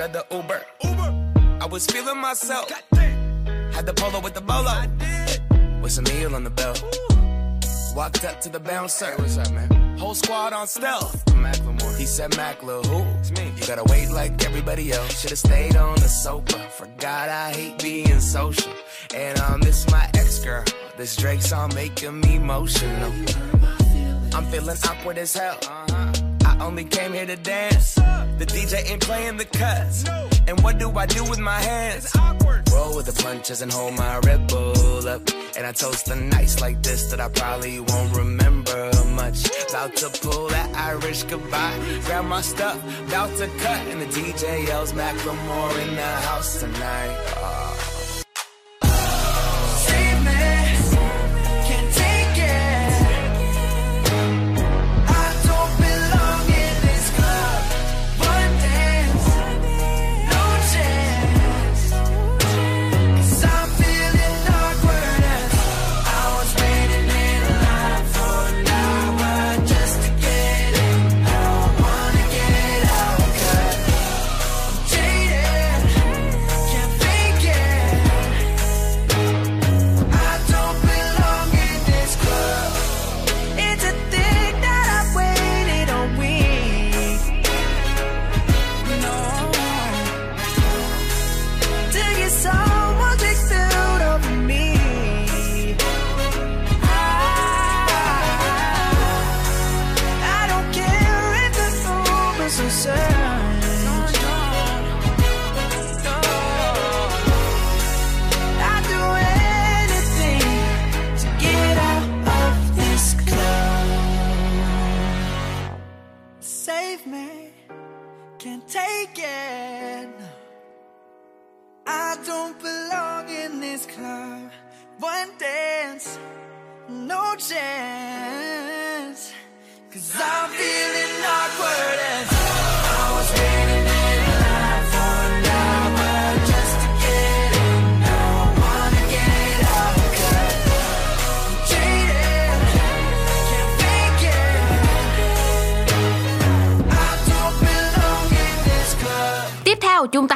Of 0.03 0.13
the 0.13 0.27
Uber. 0.35 0.63
Uber. 0.83 1.59
I 1.61 1.67
was 1.67 1.87
feeling 1.87 2.19
myself. 2.19 2.69
Had 2.93 3.87
the 3.87 3.95
polo 3.95 4.21
with 4.21 4.35
the 4.35 4.41
bolo. 4.41 4.73
With 5.81 5.93
some 5.93 6.07
heel 6.07 6.35
on 6.35 6.45
the 6.45 6.51
belt. 6.51 6.83
Walked 7.95 8.25
up 8.25 8.41
to 8.41 8.49
the 8.49 8.59
bouncer. 8.59 9.07
Hey, 9.07 9.17
what's 9.17 9.39
up, 9.39 9.53
man? 9.53 9.99
Whole 9.99 10.15
squad 10.15 10.53
on 10.53 10.67
stealth. 10.67 11.25
Macklemore. 11.27 11.97
He 11.97 12.07
said, 12.07 12.37
Mac, 12.37 12.63
lil' 12.63 12.83
who? 12.83 13.03
It's 13.21 13.31
me. 13.31 13.53
You 13.57 13.67
gotta 13.67 13.85
wait 13.85 14.11
like 14.11 14.45
everybody 14.45 14.93
else. 14.93 15.21
Should've 15.21 15.39
stayed 15.39 15.77
on 15.77 15.95
the 15.97 16.09
sofa. 16.09 16.59
Forgot 16.71 17.29
I 17.29 17.53
hate 17.53 17.83
being 17.83 18.21
social. 18.21 18.73
And 19.15 19.39
I 19.39 19.57
miss 19.59 19.89
my 19.91 20.09
ex 20.15 20.41
girl. 20.41 20.65
This 20.97 21.15
Drake 21.17 21.43
song 21.43 21.71
making 21.75 22.21
me 22.21 22.37
emotional. 22.37 23.13
I'm 24.35 24.47
feeling 24.47 24.77
awkward 24.89 25.19
as 25.19 25.35
hell. 25.35 25.59
I 25.69 26.22
only 26.62 26.85
came 26.85 27.12
here 27.12 27.26
to 27.26 27.37
dance. 27.37 27.95
The 27.95 28.47
DJ 28.47 28.90
ain't 28.90 29.02
playing 29.02 29.37
the 29.37 29.45
cuts. 29.45 30.04
And 30.49 30.61
what 30.62 30.78
do 30.78 30.90
I 30.97 31.07
do 31.07 31.23
with 31.25 31.38
my 31.38 31.61
hands? 31.61 32.14
Roll 32.73 32.97
with 32.97 33.07
the 33.07 33.23
punches 33.23 33.62
and 33.62 33.71
hold 33.71 33.95
my 33.95 34.19
Red 34.21 34.49
Bull 34.49 35.09
up. 35.09 35.23
And 35.57 35.66
I 35.66 35.73
toast 35.73 36.07
the 36.07 36.16
nights 36.16 36.61
like 36.61 36.83
this 36.83 37.11
that 37.11 37.21
I 37.21 37.28
probably 37.28 37.81
won't 37.81 38.16
remember 38.16 38.90
much. 39.14 39.47
About 39.69 39.95
to 39.97 40.09
pull 40.21 40.49
that 40.49 40.75
Irish 40.75 41.23
goodbye. 41.25 41.78
Grab 42.07 42.25
my 42.25 42.40
stuff, 42.40 42.78
about 43.09 43.37
to 43.38 43.47
cut. 43.64 43.81
And 43.88 44.00
the 44.00 44.07
DJ 44.07 44.66
yells 44.66 44.92
Macklemore 44.92 45.88
in 45.88 45.95
the 45.95 46.12
house 46.28 46.61
tonight. 46.61 47.16
Ah. 47.37 47.82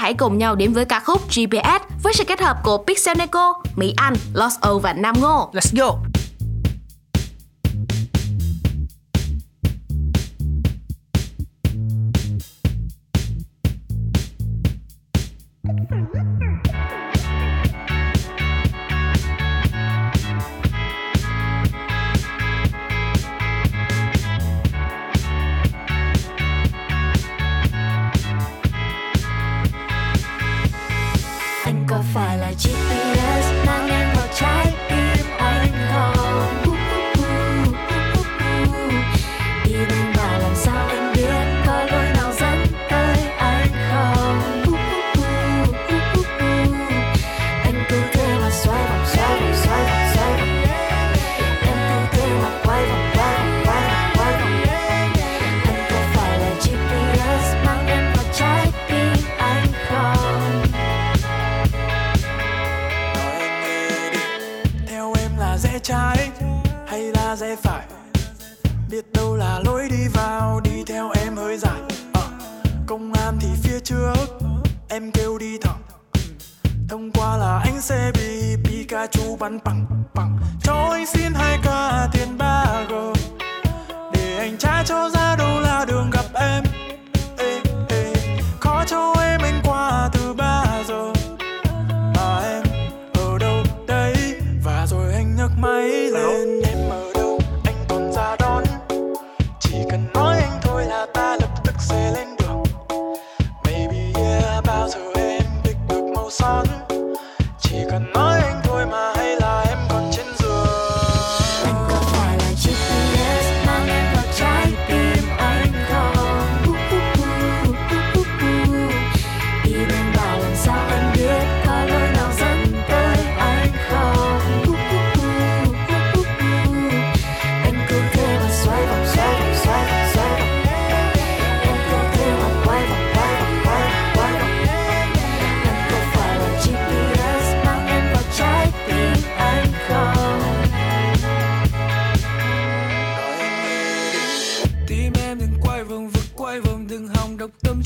hãy 0.06 0.14
cùng 0.14 0.38
nhau 0.38 0.54
đến 0.56 0.72
với 0.72 0.84
ca 0.84 1.00
khúc 1.00 1.22
GPS 1.28 1.82
với 2.02 2.12
sự 2.14 2.24
kết 2.24 2.40
hợp 2.40 2.56
của 2.64 2.84
Pixel 2.86 3.18
Neko, 3.18 3.54
Mỹ 3.76 3.94
Anh, 3.96 4.14
Lost 4.34 4.60
O 4.60 4.78
và 4.78 4.92
Nam 4.92 5.14
Ngô. 5.20 5.50
Let's 5.52 5.78
go! 5.78 6.05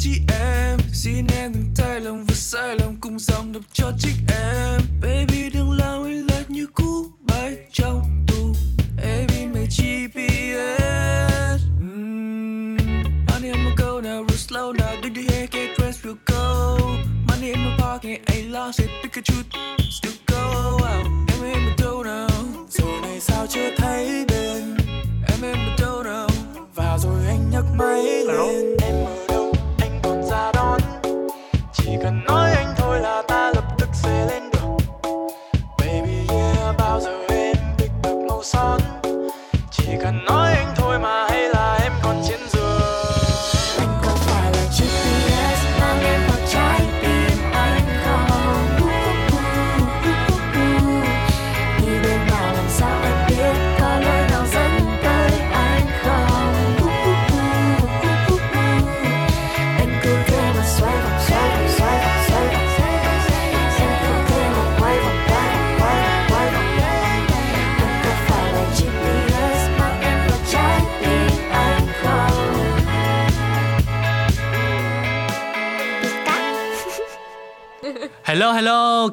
empty 0.00 0.24
air. 0.32 0.49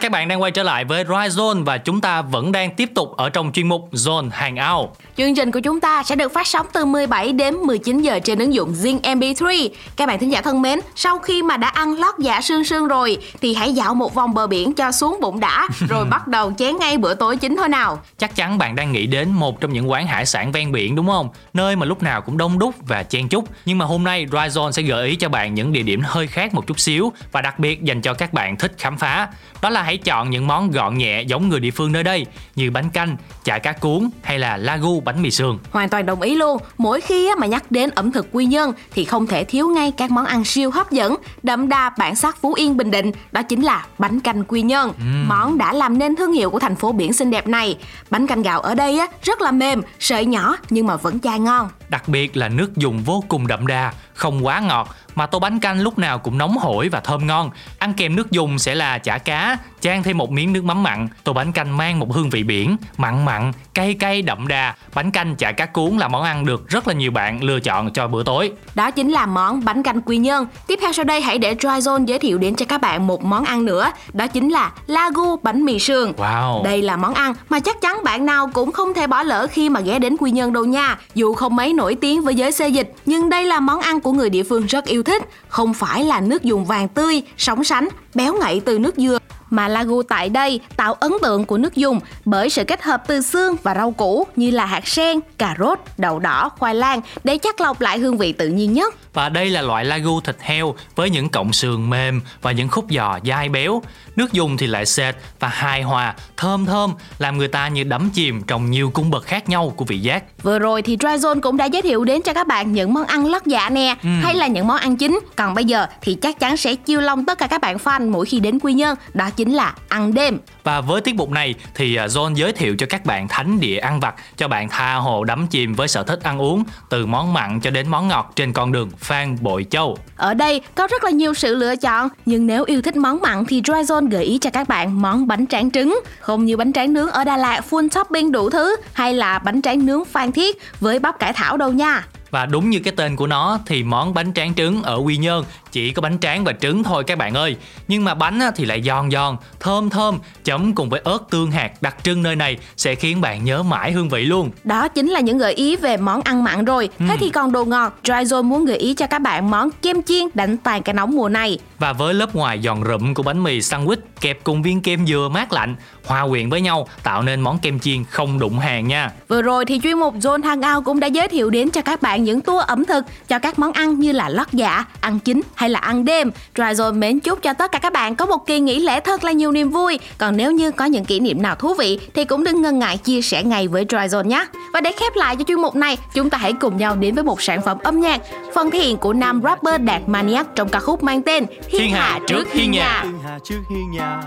các 0.08 0.12
bạn 0.12 0.28
đang 0.28 0.42
quay 0.42 0.52
trở 0.52 0.64
lại 0.64 0.86
với 0.86 1.04
Rise 1.04 1.42
Zone 1.42 1.64
và 1.64 1.78
chúng 1.78 2.02
ta 2.02 2.22
vẫn 2.22 2.52
đang 2.52 2.76
tiếp 2.76 2.90
tục 2.96 3.18
ở 3.18 3.30
trong 3.30 3.52
chuyên 3.52 3.68
mục 3.68 3.90
Zone 3.92 4.30
Hangout. 4.32 4.90
Chương 5.18 5.36
trình 5.36 5.52
của 5.52 5.60
chúng 5.60 5.80
ta 5.80 6.04
sẽ 6.04 6.16
được 6.16 6.34
phát 6.34 6.48
sóng 6.48 6.66
từ 6.74 6.86
17 6.86 7.32
đến 7.32 7.56
19 7.56 8.02
giờ 8.02 8.20
trên 8.20 8.40
ứng 8.40 8.54
dụng 8.54 8.74
Zing 8.74 9.02
MP3. 9.02 9.70
Các 9.96 10.08
bạn 10.08 10.20
thính 10.20 10.32
giả 10.32 10.42
thân 10.42 10.62
mến, 10.62 10.80
sau 10.96 11.20
khi 11.20 11.44
mà 11.44 11.58
đã 11.58 11.68
ăn 11.68 12.00
lót 12.00 12.16
dạ 12.20 12.42
sương 12.42 12.64
sương 12.64 12.88
rồi 12.88 13.18
thì 13.42 13.54
hãy 13.54 13.74
dạo 13.74 13.94
một 13.94 14.14
vòng 14.14 14.34
bờ 14.34 14.48
biển 14.48 14.74
cho 14.74 14.92
xuống 14.92 15.18
bụng 15.22 15.40
đã 15.40 15.68
rồi 15.90 16.06
bắt 16.06 16.28
đầu 16.28 16.54
chén 16.58 16.78
ngay 16.80 16.98
bữa 16.98 17.14
tối 17.14 17.38
chính 17.38 17.56
thôi 17.58 17.70
nào. 17.70 18.00
Chắc 18.18 18.36
chắn 18.36 18.58
bạn 18.58 18.76
đang 18.76 18.92
nghĩ 18.92 19.08
đến 19.08 19.30
một 19.30 19.62
trong 19.62 19.74
những 19.74 19.90
quán 19.92 20.08
hải 20.08 20.26
sản 20.26 20.52
ven 20.52 20.72
biển 20.72 20.96
đúng 20.96 21.08
không? 21.08 21.30
Nơi 21.54 21.76
mà 21.76 21.86
lúc 21.86 22.04
nào 22.04 22.22
cũng 22.22 22.38
đông 22.38 22.60
đúc 22.60 22.76
và 22.80 23.04
chen 23.04 23.30
chúc. 23.30 23.46
Nhưng 23.66 23.78
mà 23.78 23.86
hôm 23.86 24.04
nay 24.04 24.26
Rise 24.32 24.60
Zone 24.60 24.72
sẽ 24.72 24.82
gợi 24.82 25.08
ý 25.08 25.16
cho 25.16 25.30
bạn 25.30 25.54
những 25.54 25.74
địa 25.74 25.84
điểm 25.84 26.02
hơi 26.06 26.28
khác 26.28 26.54
một 26.54 26.68
chút 26.68 26.80
xíu 26.80 27.14
và 27.32 27.42
đặc 27.42 27.60
biệt 27.60 27.84
dành 27.84 28.02
cho 28.02 28.14
các 28.14 28.34
bạn 28.34 28.58
thích 28.58 28.76
khám 28.78 28.98
phá. 28.98 29.28
Đó 29.62 29.70
là 29.70 29.84
hãy 29.84 29.97
chọn 29.98 30.30
những 30.30 30.48
món 30.48 30.72
gọn 30.72 30.98
nhẹ 30.98 31.22
giống 31.22 31.50
người 31.50 31.60
địa 31.60 31.72
phương 31.72 31.92
nơi 31.92 32.04
đây 32.04 32.26
như 32.56 32.72
bánh 32.72 32.90
canh, 32.90 33.18
chả 33.44 33.60
cá 33.60 33.72
cuốn 33.72 34.10
hay 34.24 34.40
là 34.40 34.58
lagu 34.58 35.00
bánh 35.00 35.22
mì 35.22 35.32
sườn. 35.32 35.58
Hoàn 35.72 35.90
toàn 35.90 36.06
đồng 36.06 36.22
ý 36.22 36.36
luôn. 36.36 36.58
Mỗi 36.78 37.02
khi 37.02 37.30
mà 37.38 37.48
nhắc 37.48 37.72
đến 37.72 37.90
ẩm 37.96 38.12
thực 38.12 38.28
quy 38.32 38.46
nhơn 38.46 38.72
thì 38.92 39.06
không 39.06 39.28
thể 39.28 39.44
thiếu 39.44 39.68
ngay 39.68 39.92
các 39.92 40.12
món 40.12 40.26
ăn 40.26 40.46
siêu 40.46 40.72
hấp 40.72 40.92
dẫn, 40.92 41.16
đậm 41.44 41.70
đà 41.70 41.90
bản 41.98 42.16
sắc 42.16 42.38
Phú 42.42 42.54
Yên 42.54 42.78
Bình 42.78 42.92
Định. 42.92 43.12
Đó 43.32 43.42
chính 43.44 43.62
là 43.62 43.86
bánh 43.98 44.20
canh 44.20 44.44
quy 44.44 44.62
nhơn. 44.62 44.92
Món 45.28 45.58
đã 45.58 45.74
làm 45.74 45.98
nên 45.98 46.16
thương 46.16 46.34
hiệu 46.34 46.50
của 46.50 46.60
thành 46.60 46.76
phố 46.76 46.92
biển 46.92 47.14
xinh 47.14 47.32
đẹp 47.32 47.48
này. 47.48 47.78
Bánh 48.10 48.28
canh 48.28 48.42
gạo 48.42 48.62
ở 48.62 48.76
đây 48.76 49.00
á, 49.00 49.08
rất 49.24 49.42
là 49.42 49.52
mềm, 49.52 49.82
sợi 50.00 50.26
nhỏ 50.26 50.58
nhưng 50.70 50.88
mà 50.88 50.96
vẫn 50.96 51.20
dai 51.24 51.40
ngon. 51.40 51.70
Đặc 51.90 52.08
biệt 52.08 52.38
là 52.38 52.50
nước 52.50 52.76
dùng 52.76 53.00
vô 53.06 53.24
cùng 53.28 53.48
đậm 53.48 53.68
đà, 53.68 53.94
không 54.14 54.46
quá 54.46 54.60
ngọt 54.60 54.96
mà 55.18 55.26
tô 55.26 55.40
bánh 55.40 55.60
canh 55.60 55.82
lúc 55.82 56.00
nào 56.00 56.20
cũng 56.20 56.38
nóng 56.38 56.58
hổi 56.58 56.90
và 56.90 57.00
thơm 57.00 57.28
ngon. 57.28 57.50
Ăn 57.80 57.94
kèm 57.94 58.16
nước 58.16 58.32
dùng 58.32 58.60
sẽ 58.60 58.76
là 58.76 58.98
chả 58.98 59.18
cá, 59.18 59.58
chan 59.82 60.04
thêm 60.04 60.18
một 60.18 60.32
miếng 60.32 60.54
nước 60.54 60.64
mắm 60.64 60.84
mặn. 60.84 61.08
Tô 61.24 61.34
bánh 61.34 61.52
canh 61.52 61.78
mang 61.78 62.00
một 62.00 62.14
hương 62.14 62.30
vị 62.30 62.44
biển, 62.44 62.78
mặn 62.98 63.26
mặn, 63.26 63.52
cay 63.74 63.94
cay 63.94 64.22
đậm 64.22 64.48
đà. 64.48 64.76
Bánh 64.94 65.12
canh 65.12 65.36
chả 65.36 65.52
cá 65.52 65.66
cuốn 65.66 65.98
là 65.98 66.08
món 66.08 66.24
ăn 66.24 66.46
được 66.46 66.70
rất 66.70 66.88
là 66.88 66.94
nhiều 66.94 67.12
bạn 67.12 67.44
lựa 67.44 67.60
chọn 67.60 67.94
cho 67.94 68.08
bữa 68.08 68.24
tối. 68.24 68.52
Đó 68.76 68.92
chính 68.92 69.12
là 69.12 69.26
món 69.26 69.66
bánh 69.66 69.84
canh 69.84 70.02
quy 70.02 70.18
nhơn. 70.18 70.46
Tiếp 70.68 70.80
theo 70.82 70.94
sau 70.94 71.06
đây 71.06 71.22
hãy 71.22 71.38
để 71.38 71.56
Dry 71.60 71.68
Zone 71.68 72.06
giới 72.06 72.20
thiệu 72.20 72.38
đến 72.38 72.56
cho 72.56 72.66
các 72.66 72.82
bạn 72.82 73.08
một 73.08 73.24
món 73.24 73.46
ăn 73.46 73.66
nữa. 73.66 73.92
Đó 74.14 74.28
chính 74.28 74.50
là 74.50 74.72
Lagu 74.88 75.36
bánh 75.44 75.66
mì 75.66 75.80
sườn. 75.80 76.12
Wow. 76.18 76.64
Đây 76.64 76.82
là 76.82 76.98
món 76.98 77.14
ăn 77.14 77.34
mà 77.50 77.60
chắc 77.60 77.82
chắn 77.82 78.04
bạn 78.04 78.26
nào 78.26 78.50
cũng 78.54 78.72
không 78.72 78.94
thể 78.94 79.08
bỏ 79.08 79.24
lỡ 79.24 79.48
khi 79.52 79.70
mà 79.70 79.80
ghé 79.80 80.00
đến 80.00 80.18
Quy 80.18 80.32
Nhơn 80.32 80.54
đâu 80.54 80.66
nha. 80.66 80.98
Dù 81.16 81.34
không 81.34 81.56
mấy 81.56 81.74
nổi 81.74 81.98
tiếng 82.02 82.22
với 82.22 82.36
giới 82.36 82.52
xê 82.52 82.68
dịch, 82.68 82.94
nhưng 83.06 83.30
đây 83.30 83.46
là 83.46 83.60
món 83.60 83.80
ăn 83.80 84.02
của 84.02 84.12
người 84.12 84.30
địa 84.30 84.44
phương 84.44 84.66
rất 84.66 84.86
yêu 84.86 85.04
thích. 85.08 85.24
Không 85.48 85.74
phải 85.74 86.04
là 86.04 86.22
nước 86.22 86.44
dùng 86.44 86.66
vàng 86.66 86.88
tươi, 86.88 87.22
sóng 87.38 87.64
sánh, 87.64 87.88
béo 88.16 88.34
ngậy 88.34 88.62
từ 88.66 88.80
nước 88.80 88.96
dừa 88.98 89.18
mà 89.50 89.68
Lagu 89.68 90.04
tại 90.04 90.30
đây 90.30 90.60
tạo 90.78 90.94
ấn 90.94 91.12
tượng 91.22 91.46
của 91.46 91.58
nước 91.58 91.76
dùng 91.76 92.00
bởi 92.26 92.50
sự 92.50 92.64
kết 92.64 92.84
hợp 92.84 93.04
từ 93.08 93.22
xương 93.22 93.56
và 93.64 93.76
rau 93.76 93.92
củ 93.92 94.28
như 94.36 94.52
là 94.52 94.66
hạt 94.66 94.88
sen, 94.88 95.20
cà 95.38 95.56
rốt, 95.60 95.80
đậu 95.98 96.20
đỏ, 96.20 96.50
khoai 96.58 96.76
lang 96.76 97.02
để 97.24 97.38
chắc 97.38 97.62
lọc 97.62 97.82
lại 97.82 98.00
hương 98.00 98.18
vị 98.18 98.32
tự 98.34 98.48
nhiên 98.48 98.74
nhất. 98.74 98.96
Và 99.14 99.30
đây 99.30 99.50
là 99.50 99.62
loại 99.62 99.86
lagu 99.86 100.22
thịt 100.22 100.36
heo 100.40 100.76
với 100.96 101.10
những 101.10 101.30
cọng 101.30 101.54
sườn 101.54 101.90
mềm 101.90 102.22
và 102.42 102.52
những 102.52 102.68
khúc 102.68 102.86
giò 102.90 103.20
dai 103.26 103.50
béo. 103.50 103.82
Nước 104.16 104.34
dùng 104.34 104.58
thì 104.58 104.68
lại 104.68 104.86
sệt 104.86 105.16
và 105.40 105.48
hài 105.48 105.82
hòa, 105.82 106.16
thơm 106.38 106.66
thơm, 106.66 106.94
làm 107.20 107.38
người 107.38 107.48
ta 107.48 107.68
như 107.68 107.84
đắm 107.84 108.10
chìm 108.14 108.44
trong 108.48 108.72
nhiều 108.72 108.92
cung 108.94 109.10
bậc 109.10 109.26
khác 109.26 109.50
nhau 109.50 109.74
của 109.76 109.86
vị 109.86 110.00
giác. 110.00 110.24
Vừa 110.44 110.60
rồi 110.60 110.82
thì 110.82 110.98
Dry 111.00 111.08
Zone 111.08 111.42
cũng 111.42 111.58
đã 111.58 111.66
giới 111.66 111.82
thiệu 111.82 112.04
đến 112.04 112.22
cho 112.22 112.34
các 112.34 112.48
bạn 112.48 112.74
những 112.74 112.94
món 112.94 113.06
ăn 113.06 113.26
lót 113.26 113.46
dạ 113.46 113.70
nè, 113.70 113.96
hay 114.22 114.34
là 114.34 114.48
những 114.48 114.68
món 114.68 114.78
ăn 114.78 114.98
chính. 114.98 115.20
Còn 115.36 115.54
bây 115.54 115.66
giờ 115.66 115.86
thì 116.02 116.16
chắc 116.16 116.40
chắn 116.40 116.58
sẽ 116.58 116.76
chiêu 116.76 117.02
lòng 117.02 117.26
tất 117.26 117.38
cả 117.38 117.48
các 117.48 117.62
bạn 117.62 117.78
fan 117.78 118.12
mỗi 118.12 118.26
khi 118.26 118.40
đến 118.40 118.60
Quy 118.60 118.74
Nhơn, 118.74 118.96
đó 119.14 119.30
chính 119.38 119.54
là 119.54 119.74
ăn 119.90 120.14
đêm. 120.14 120.40
Và 120.64 120.82
với 120.82 121.02
tiết 121.02 121.16
mục 121.16 121.30
này 121.30 121.56
thì 121.76 121.96
à, 121.96 122.08
John 122.08 122.34
giới 122.34 122.52
thiệu 122.52 122.76
cho 122.78 122.86
các 122.90 123.06
bạn 123.06 123.28
thánh 123.28 123.60
địa 123.60 123.78
ăn 123.78 124.00
vặt 124.00 124.16
cho 124.38 124.48
bạn 124.48 124.70
tha 124.70 124.96
hồ 124.96 125.24
đắm 125.24 125.48
chìm 125.48 125.74
với 125.74 125.88
sở 125.88 126.04
thích 126.04 126.20
ăn 126.24 126.42
uống 126.42 126.64
từ 126.90 127.06
món 127.06 127.34
mặn 127.34 127.60
cho 127.60 127.70
đến 127.70 127.88
món 127.88 128.08
ngọt 128.08 128.32
trên 128.36 128.54
con 128.54 128.72
đường 128.72 128.92
Phan 128.98 129.38
Bội 129.42 129.66
Châu. 129.70 129.98
Ở 130.16 130.34
đây 130.34 130.62
có 130.76 130.88
rất 130.88 131.04
là 131.04 131.10
nhiều 131.10 131.34
sự 131.34 131.56
lựa 131.56 131.76
chọn, 131.76 132.10
nhưng 132.26 132.48
nếu 132.48 132.64
yêu 132.64 132.82
thích 132.82 132.96
món 132.96 133.22
mặn 133.22 133.46
thì 133.46 133.62
Dry 133.66 133.74
Zone 133.74 134.10
gợi 134.10 134.24
ý 134.24 134.38
cho 134.38 134.50
các 134.50 134.68
bạn 134.68 135.02
món 135.02 135.28
bánh 135.28 135.48
tráng 135.48 135.72
trứng. 135.72 136.00
Không 136.20 136.46
như 136.46 136.58
bánh 136.58 136.74
tráng 136.74 136.94
nướng 136.94 137.10
ở 137.10 137.24
Đà 137.24 137.38
Lạt 137.38 137.62
full 137.70 137.90
topping 137.90 138.32
đủ 138.32 138.50
thứ, 138.50 138.76
hay 138.94 139.14
là 139.14 139.40
bánh 139.40 139.62
tráng 139.62 139.86
nướng 139.86 140.06
Phan 140.06 140.32
Thiết 140.32 140.58
với 140.80 141.00
bắp 141.00 141.20
cải 141.20 141.34
thảo 141.34 141.58
đâu 141.58 141.72
nha. 141.72 142.06
Và 142.32 142.46
đúng 142.46 142.70
như 142.70 142.80
cái 142.80 142.94
tên 142.98 143.16
của 143.16 143.28
nó 143.28 143.60
thì 143.66 143.84
món 143.84 144.14
bánh 144.14 144.34
tráng 144.34 144.54
trứng 144.54 144.84
ở 144.84 144.96
Quy 144.96 145.18
Nhơn 145.18 145.46
chỉ 145.72 145.92
có 145.92 146.02
bánh 146.02 146.20
tráng 146.20 146.44
và 146.44 146.54
trứng 146.54 146.84
thôi 146.84 147.04
các 147.04 147.18
bạn 147.18 147.34
ơi. 147.34 147.56
Nhưng 147.88 148.04
mà 148.04 148.14
bánh 148.14 148.40
thì 148.56 148.66
lại 148.66 148.82
giòn 148.82 149.12
giòn, 149.12 149.36
thơm 149.60 149.90
thơm, 149.90 150.20
chấm 150.44 150.76
cùng 150.76 150.90
với 150.90 151.02
ớt 151.04 151.20
tương 151.30 151.52
hạt 151.52 151.72
đặc 151.82 151.96
trưng 152.04 152.24
nơi 152.24 152.36
này 152.36 152.58
sẽ 152.78 152.96
khiến 152.96 153.22
bạn 153.22 153.44
nhớ 153.44 153.64
mãi 153.64 153.92
hương 153.92 154.10
vị 154.10 154.26
luôn. 154.26 154.52
Đó 154.64 154.88
chính 154.88 155.08
là 155.08 155.20
những 155.20 155.38
gợi 155.38 155.54
ý 155.54 155.76
về 155.76 155.98
món 155.98 156.22
ăn 156.22 156.44
mặn 156.44 156.66
rồi. 156.66 156.90
Thế 157.00 157.18
thì 157.20 157.30
còn 157.30 157.52
đồ 157.52 157.66
ngọt, 157.66 158.00
Dry 158.04 158.14
Zone 158.14 158.44
muốn 158.44 158.66
gợi 158.66 158.78
ý 158.78 158.94
cho 158.94 159.08
các 159.08 159.20
bạn 159.20 159.52
món 159.52 159.70
kem 159.82 160.04
chiên 160.04 160.28
đánh 160.34 160.58
tàn 160.58 160.84
cái 160.84 160.94
nóng 160.94 161.16
mùa 161.16 161.30
này. 161.30 161.60
Và 161.80 161.94
với 161.94 162.14
lớp 162.14 162.36
ngoài 162.36 162.60
giòn 162.64 162.84
rụm 162.84 163.14
của 163.14 163.24
bánh 163.24 163.44
mì 163.44 163.60
sandwich 163.60 163.98
kẹp 164.22 164.44
cùng 164.44 164.62
viên 164.62 164.82
kem 164.82 165.08
dừa 165.08 165.30
mát 165.34 165.54
lạnh, 165.54 165.76
hòa 166.06 166.28
quyện 166.30 166.50
với 166.50 166.62
nhau 166.62 166.88
tạo 167.04 167.22
nên 167.22 167.42
món 167.42 167.60
kem 167.60 167.80
chiên 167.80 168.04
không 168.04 168.40
đụng 168.40 168.60
hàng 168.60 168.88
nha. 168.88 169.12
Vừa 169.28 169.42
rồi 169.42 169.66
thì 169.66 169.80
chuyên 169.84 170.00
mục 170.00 170.16
Zone 170.16 170.44
Hangout 170.44 170.86
cũng 170.86 171.00
đã 171.00 171.08
giới 171.08 171.28
thiệu 171.28 171.50
đến 171.50 171.70
cho 171.70 171.82
các 171.82 172.02
bạn 172.02 172.17
những 172.24 172.42
tour 172.42 172.66
ẩm 172.66 172.86
thực 172.86 173.06
cho 173.28 173.40
các 173.40 173.60
món 173.60 173.72
ăn 173.72 174.00
như 174.00 174.12
là 174.12 174.30
lót 174.30 174.48
dạ, 174.52 174.86
ăn 175.02 175.20
chính 175.20 175.42
hay 175.56 175.70
là 175.70 175.80
ăn 175.80 176.06
đêm. 176.06 176.32
Dry 176.56 176.64
Zone 176.64 177.00
mến 177.00 177.20
chúc 177.20 177.42
cho 177.42 177.54
tất 177.54 177.72
cả 177.72 177.80
các 177.80 177.94
bạn 177.94 178.16
có 178.16 178.26
một 178.26 178.46
kỳ 178.46 178.60
nghỉ 178.60 178.80
lễ 178.80 179.00
thật 179.00 179.24
là 179.24 179.32
nhiều 179.32 179.52
niềm 179.52 179.70
vui. 179.70 180.00
Còn 180.18 180.38
nếu 180.38 180.52
như 180.52 180.72
có 180.72 180.86
những 180.86 181.06
kỷ 181.06 181.20
niệm 181.20 181.42
nào 181.42 181.56
thú 181.56 181.74
vị 181.74 182.00
thì 182.14 182.26
cũng 182.26 182.44
đừng 182.44 182.62
ngần 182.62 182.80
ngại 182.80 182.98
chia 182.98 183.22
sẻ 183.22 183.44
ngay 183.44 183.68
với 183.68 183.86
Dry 183.90 183.98
Zone 183.98 184.26
nhé. 184.26 184.46
Và 184.74 184.82
để 184.82 184.92
khép 184.92 185.16
lại 185.16 185.36
cho 185.36 185.44
chuyên 185.44 185.62
mục 185.62 185.76
này, 185.76 185.98
chúng 186.14 186.30
ta 186.30 186.38
hãy 186.38 186.54
cùng 186.54 186.78
nhau 186.78 186.96
đến 186.96 187.16
với 187.16 187.24
một 187.24 187.42
sản 187.42 187.62
phẩm 187.62 187.78
âm 187.84 188.00
nhạc 188.00 188.22
phần 188.56 188.72
thể 188.72 188.80
hiện 188.80 188.98
của 188.98 189.14
nam 189.14 189.42
rapper 189.44 189.82
Đạt 189.82 190.02
Maniac 190.08 190.56
trong 190.56 190.70
ca 190.70 190.80
khúc 190.80 191.04
mang 191.04 191.22
tên 191.22 191.46
Thiên 191.72 191.92
Hà 191.92 192.20
trước 192.28 192.54
hiên 192.54 192.72
nhà. 192.72 193.02
Thiên 193.04 193.20
hà 193.24 193.40
trước 193.44 193.60
hiên 193.70 193.92
nhà 193.92 194.22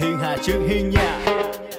Thiên 0.00 0.18
hà 0.22 0.36
trước 0.42 0.58
hiên 0.68 0.90
nhà 0.90 1.31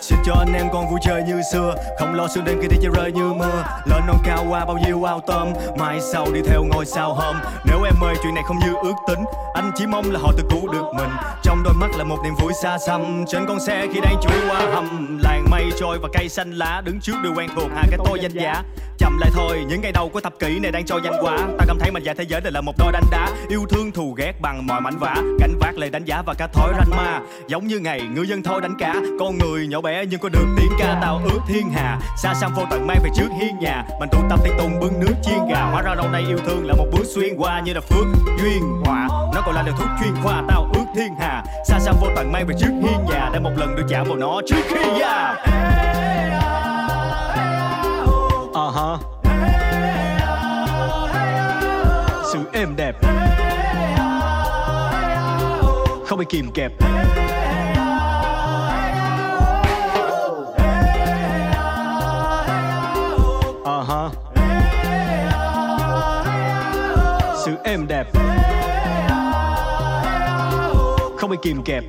Xin 0.03 0.17
cho 0.25 0.33
anh 0.33 0.53
em 0.53 0.67
con 0.73 0.89
vui 0.89 0.99
chơi 1.03 1.23
như 1.23 1.41
xưa. 1.51 1.75
Không 1.99 2.13
lo 2.15 2.27
sương 2.27 2.45
đêm 2.45 2.59
khi 2.61 2.67
đi 2.67 2.77
chơi 2.81 2.91
rơi 2.95 3.11
như 3.11 3.33
mưa. 3.33 3.63
Lên 3.85 4.01
non 4.07 4.17
cao 4.23 4.45
qua 4.49 4.65
bao 4.65 4.77
nhiêu 4.77 5.03
ao 5.03 5.21
tôm. 5.27 5.53
Mai 5.77 5.99
sau 6.13 6.25
đi 6.33 6.41
theo 6.45 6.63
ngôi 6.63 6.85
sao 6.85 7.13
hôm 7.13 7.35
Nếu 7.65 7.83
em 7.83 7.93
ơi, 8.01 8.15
chuyện 8.23 8.35
này 8.35 8.43
không 8.47 8.59
như 8.59 8.73
ước 8.83 8.93
tính. 9.07 9.19
Anh 9.53 9.71
chỉ 9.75 9.85
mong 9.87 10.11
là 10.11 10.19
họ 10.19 10.31
tự 10.37 10.43
cứu 10.49 10.71
được 10.71 10.85
mình. 10.95 11.09
Trong 11.43 11.63
đôi 11.63 11.73
mắt 11.73 11.89
là 11.97 12.03
một 12.03 12.17
niềm 12.23 12.33
vui 12.39 12.53
xa 12.63 12.77
xăm. 12.77 13.25
Trên 13.27 13.45
con 13.47 13.59
xe 13.59 13.87
khi 13.93 13.99
đang 13.99 14.15
chui 14.21 14.49
qua 14.49 14.59
hầm. 14.73 15.17
Làng 15.21 15.45
mây 15.51 15.63
trôi 15.79 15.99
và 16.01 16.09
cây 16.13 16.29
xanh 16.29 16.51
lá 16.51 16.81
Đứng 16.85 16.99
trước 16.99 17.15
đường 17.23 17.33
quen 17.37 17.49
thuộc 17.55 17.69
hai 17.75 17.85
cái 17.89 17.99
tôi 18.05 18.19
danh 18.21 18.33
giá. 18.33 18.63
Chậm 18.97 19.17
lại 19.19 19.29
thôi, 19.33 19.65
những 19.67 19.81
ngày 19.81 19.91
đầu 19.91 20.09
của 20.09 20.21
thập 20.21 20.33
kỷ 20.39 20.59
này 20.59 20.71
đang 20.71 20.85
cho 20.85 20.97
nhanh 20.97 21.13
quá 21.21 21.37
ta 21.57 21.65
cảm 21.67 21.79
thấy 21.79 21.91
mình 21.91 22.03
và 22.05 22.13
thế 22.17 22.23
giới 22.27 22.41
này 22.41 22.51
là 22.51 22.61
một 22.61 22.73
đôi 22.77 22.91
đánh 22.91 23.03
đá. 23.11 23.27
Yêu 23.49 23.65
thương 23.69 23.91
thù 23.91 24.13
ghét 24.17 24.33
bằng 24.41 24.67
mọi 24.67 24.81
mảnh 24.81 24.97
vả 24.99 25.15
cảnh 25.39 25.53
vác 25.59 25.77
lời 25.77 25.89
đánh 25.89 26.05
giá 26.05 26.21
và 26.21 26.33
cả 26.33 26.47
thói 26.47 26.73
ranh 26.77 26.89
ma. 26.89 27.19
Giống 27.47 27.67
như 27.67 27.79
ngày 27.79 28.01
ngư 28.01 28.21
dân 28.21 28.43
thôi 28.43 28.61
đánh 28.61 28.75
cá. 28.79 28.95
Con 29.19 29.37
người 29.37 29.67
nhỏ 29.67 29.81
bé 29.81 29.92
nhưng 30.10 30.19
có 30.19 30.29
được 30.29 30.45
tiếng 30.58 30.71
ca 30.79 30.99
tao 31.01 31.21
ước 31.23 31.39
thiên 31.47 31.69
hà. 31.69 31.99
Xa 32.17 32.34
xăm 32.34 32.53
vô 32.56 32.63
tận 32.71 32.88
mang 32.88 32.97
về 33.03 33.10
trước 33.15 33.29
hiên 33.39 33.60
nhà, 33.60 33.84
mình 33.99 34.10
tụ 34.12 34.17
tập 34.29 34.39
tiên 34.43 34.53
tùng 34.58 34.79
bưng 34.79 34.99
nước 34.99 35.13
chiên 35.23 35.47
gà. 35.49 35.62
Hóa 35.62 35.82
ra 35.82 35.95
lâu 35.95 36.10
nay 36.10 36.23
yêu 36.27 36.38
thương 36.45 36.67
là 36.67 36.73
một 36.73 36.86
bước 36.91 37.03
xuyên 37.15 37.38
qua 37.38 37.60
như 37.60 37.73
là 37.73 37.82
phước 37.82 38.06
duyên 38.41 38.82
họa 38.86 39.08
nó 39.36 39.41
còn 39.45 39.56
là 39.56 39.63
liều 39.63 39.73
thuốc 39.77 39.88
chuyên 39.99 40.13
khoa 40.23 40.43
tao 40.47 40.71
ước 40.73 40.86
thiên 40.95 41.15
hà. 41.19 41.43
Xa 41.67 41.79
xăm 41.79 41.95
vô 42.01 42.08
tận 42.15 42.32
mang 42.32 42.47
về 42.47 42.56
trước 42.60 42.69
hiên 42.69 43.06
nhà, 43.10 43.29
để 43.34 43.39
một 43.39 43.51
lần 43.58 43.75
được 43.75 43.86
chạm 43.89 44.08
vào 44.08 44.17
nó 44.17 44.41
trước 44.47 44.62
khi 44.67 44.99
già 44.99 45.36
uh-huh. 48.53 48.53
Ờ 48.53 48.97
Sự 52.34 52.39
êm 52.53 52.75
đẹp. 52.75 52.95
Không 56.08 56.19
bị 56.19 56.25
kìm 56.29 56.51
kẹp. 56.53 56.71
Ha 63.84 64.10
Sự 67.46 67.56
êm 67.63 67.88
đẹp. 67.88 68.08
Không 71.17 71.30
bị 71.30 71.38
kìm 71.41 71.63
kẹp. 71.63 71.84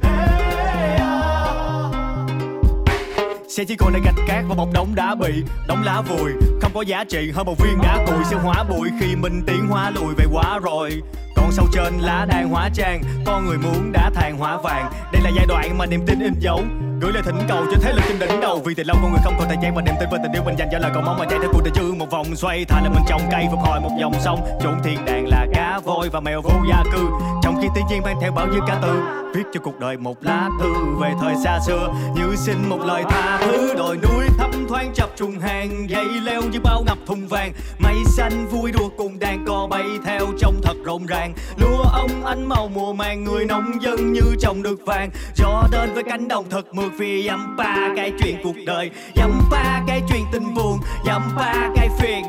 Xe 3.48 3.64
chỉ 3.64 3.76
còn 3.76 3.92
lại 3.92 4.02
gạch 4.04 4.14
cát 4.28 4.44
và 4.48 4.54
một 4.54 4.68
đống 4.72 4.94
đá 4.94 5.14
bị 5.14 5.44
Đống 5.68 5.82
lá 5.82 6.00
vùi. 6.00 6.32
Không 6.60 6.70
có 6.74 6.82
giá 6.82 7.04
trị 7.04 7.30
hơn 7.34 7.46
một 7.46 7.58
viên 7.58 7.82
đá 7.82 8.04
cùi 8.06 8.24
sẽ 8.30 8.36
hóa 8.36 8.64
bụi 8.64 8.90
Khi 9.00 9.16
mình 9.16 9.42
tiến 9.46 9.66
hóa 9.68 9.90
lùi 9.90 10.14
về 10.14 10.24
quá 10.32 10.58
rồi. 10.58 11.02
Còn 11.36 11.52
sau 11.52 11.66
trên 11.72 11.98
lá 11.98 12.26
đang 12.28 12.48
hóa 12.48 12.68
trang, 12.74 13.02
Con 13.26 13.46
người 13.46 13.58
muốn 13.58 13.92
đã 13.92 14.10
than 14.14 14.38
hóa 14.38 14.56
vàng. 14.56 14.92
Đây 15.12 15.22
là 15.22 15.30
giai 15.36 15.46
đoạn 15.48 15.78
mà 15.78 15.86
niềm 15.86 16.00
tin 16.06 16.20
in 16.20 16.34
dấu. 16.38 16.60
Gửi 17.04 17.12
lời 17.12 17.22
thỉnh 17.22 17.38
cầu 17.48 17.66
cho 17.70 17.78
thế 17.82 17.92
lực 17.92 18.02
trên 18.08 18.18
đỉnh 18.18 18.40
đầu. 18.40 18.62
Vì 18.64 18.74
từ 18.74 18.82
lâu 18.82 18.96
con 19.02 19.10
người 19.10 19.20
không 19.24 19.34
còn 19.38 19.48
thời 19.48 19.56
gian 19.62 19.74
và 19.74 19.82
niềm 19.82 19.94
tin 20.00 20.08
và 20.12 20.18
tình 20.22 20.32
yêu 20.32 20.42
mình 20.44 20.54
dành 20.58 20.68
cho 20.72 20.78
lời 20.78 20.90
cầu 20.94 21.02
mong 21.06 21.18
mà 21.18 21.24
chạy 21.30 21.38
theo 21.38 21.50
cuộc 21.52 21.60
đời 21.64 21.72
chứ. 21.74 21.94
Một 21.98 22.10
vòng 22.10 22.36
xoay 22.36 22.64
Thà 22.64 22.80
là 22.80 22.88
mình 22.88 23.02
trồng 23.08 23.20
cây 23.30 23.46
phục 23.50 23.60
hồi 23.60 23.80
một 23.80 23.90
dòng 24.00 24.14
sông. 24.20 24.40
Chốn 24.60 24.74
thiên 24.84 25.04
đàng 25.04 25.28
là 25.28 25.46
cá 25.54 25.80
voi 25.84 26.08
và 26.08 26.20
mèo 26.20 26.42
vô 26.42 26.50
gia 26.68 26.84
cư. 26.92 27.06
Trong 27.42 27.53
khi 27.62 27.68
thiên 27.74 27.84
nhiên 27.90 28.02
mang 28.02 28.16
theo 28.20 28.32
bao 28.32 28.46
nhiêu 28.46 28.60
ca 28.66 28.78
từ, 28.82 29.00
Viết 29.34 29.42
cho 29.52 29.60
cuộc 29.60 29.80
đời 29.80 29.96
một 29.96 30.16
lá 30.20 30.48
thư 30.60 30.74
về 31.00 31.12
thời 31.20 31.34
xa 31.44 31.58
xưa. 31.66 31.94
Như 32.16 32.36
xin 32.36 32.56
một 32.68 32.80
lời 32.80 33.04
tha 33.08 33.38
thứ, 33.40 33.74
Đồi 33.74 33.96
núi 33.96 34.24
thấp 34.38 34.50
thoáng 34.68 34.90
chập 34.94 35.10
trùng 35.16 35.38
hàng, 35.38 35.90
Dây 35.90 36.04
leo 36.22 36.42
như 36.42 36.60
bao 36.60 36.82
ngập 36.86 36.98
thùng 37.06 37.28
vàng. 37.28 37.52
Mây 37.78 37.96
xanh 38.16 38.46
vui 38.50 38.72
đùa 38.72 38.88
cùng 38.96 39.18
đàn 39.18 39.44
cò 39.46 39.66
bay 39.70 39.84
theo 40.06 40.26
trông 40.38 40.60
thật 40.62 40.76
rộn 40.84 41.06
ràng. 41.06 41.34
Lúa 41.56 41.82
ông 41.92 42.24
ánh 42.24 42.48
màu 42.48 42.68
mùa 42.68 42.92
màng, 42.92 43.24
Người 43.24 43.44
nông 43.44 43.82
dân 43.82 44.12
như 44.12 44.34
trồng 44.40 44.62
được 44.62 44.86
vàng. 44.86 45.10
Gió 45.34 45.62
đến 45.72 45.94
với 45.94 46.02
cánh 46.02 46.28
đồng 46.28 46.44
thật 46.50 46.74
mượt 46.74 46.92
Vì 46.98 47.26
dăm 47.26 47.56
ba 47.56 47.88
cái 47.96 48.12
chuyện 48.18 48.36
cuộc 48.44 48.56
đời. 48.66 48.90
Dăm 49.16 49.40
ba 49.50 49.82
cái 49.86 50.02
chuyện 50.08 50.22
tình 50.32 50.54
buồn 50.54 50.78
Dăm 51.06 51.22
ba 51.36 51.70
cái 51.76 51.88
phiền. 52.00 52.24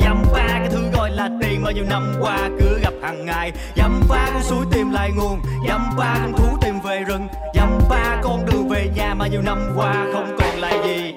Dăm 0.00 0.22
ba 0.32 0.46
cái 0.48 0.68
thứ 0.72 0.89
gọi 1.10 1.16
là 1.16 1.28
tiền. 1.40 1.62
Mà 1.62 1.70
nhiêu 1.70 1.84
nhiều 1.84 1.90
năm 1.90 2.14
qua 2.20 2.50
cứ 2.60 2.78
gặp 2.82 2.92
hàng 3.02 3.26
ngày. 3.26 3.52
Dăm 3.76 4.02
ba 4.08 4.30
con 4.32 4.42
suối 4.42 4.66
tìm 4.72 4.92
lại 4.92 5.10
nguồn. 5.16 5.40
Dăm 5.68 5.96
ba 5.96 6.14
con 6.22 6.32
thú 6.32 6.58
tìm 6.60 6.80
về 6.80 7.04
rừng. 7.08 7.28
Dăm 7.54 7.80
ba 7.90 8.20
con 8.22 8.46
đường 8.46 8.68
về 8.68 8.90
nhà. 8.96 9.14
Mà 9.14 9.26
nhiều 9.26 9.42
năm 9.42 9.72
qua 9.76 10.06
không 10.12 10.36
còn 10.38 10.60
lại 10.60 10.74
gì. 10.84 11.14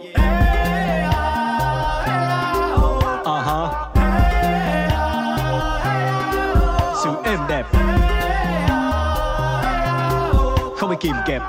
Sự 7.03 7.09
êm 7.23 7.39
đẹp. 7.49 7.63
Không 10.79 10.89
bị 10.89 10.95
kìm 10.99 11.15
kẹp. 11.27 11.41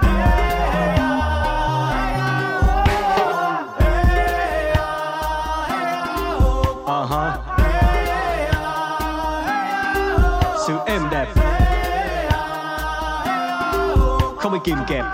Bị 14.55 14.61
kìm 14.65 14.79
kẹp. 14.89 15.05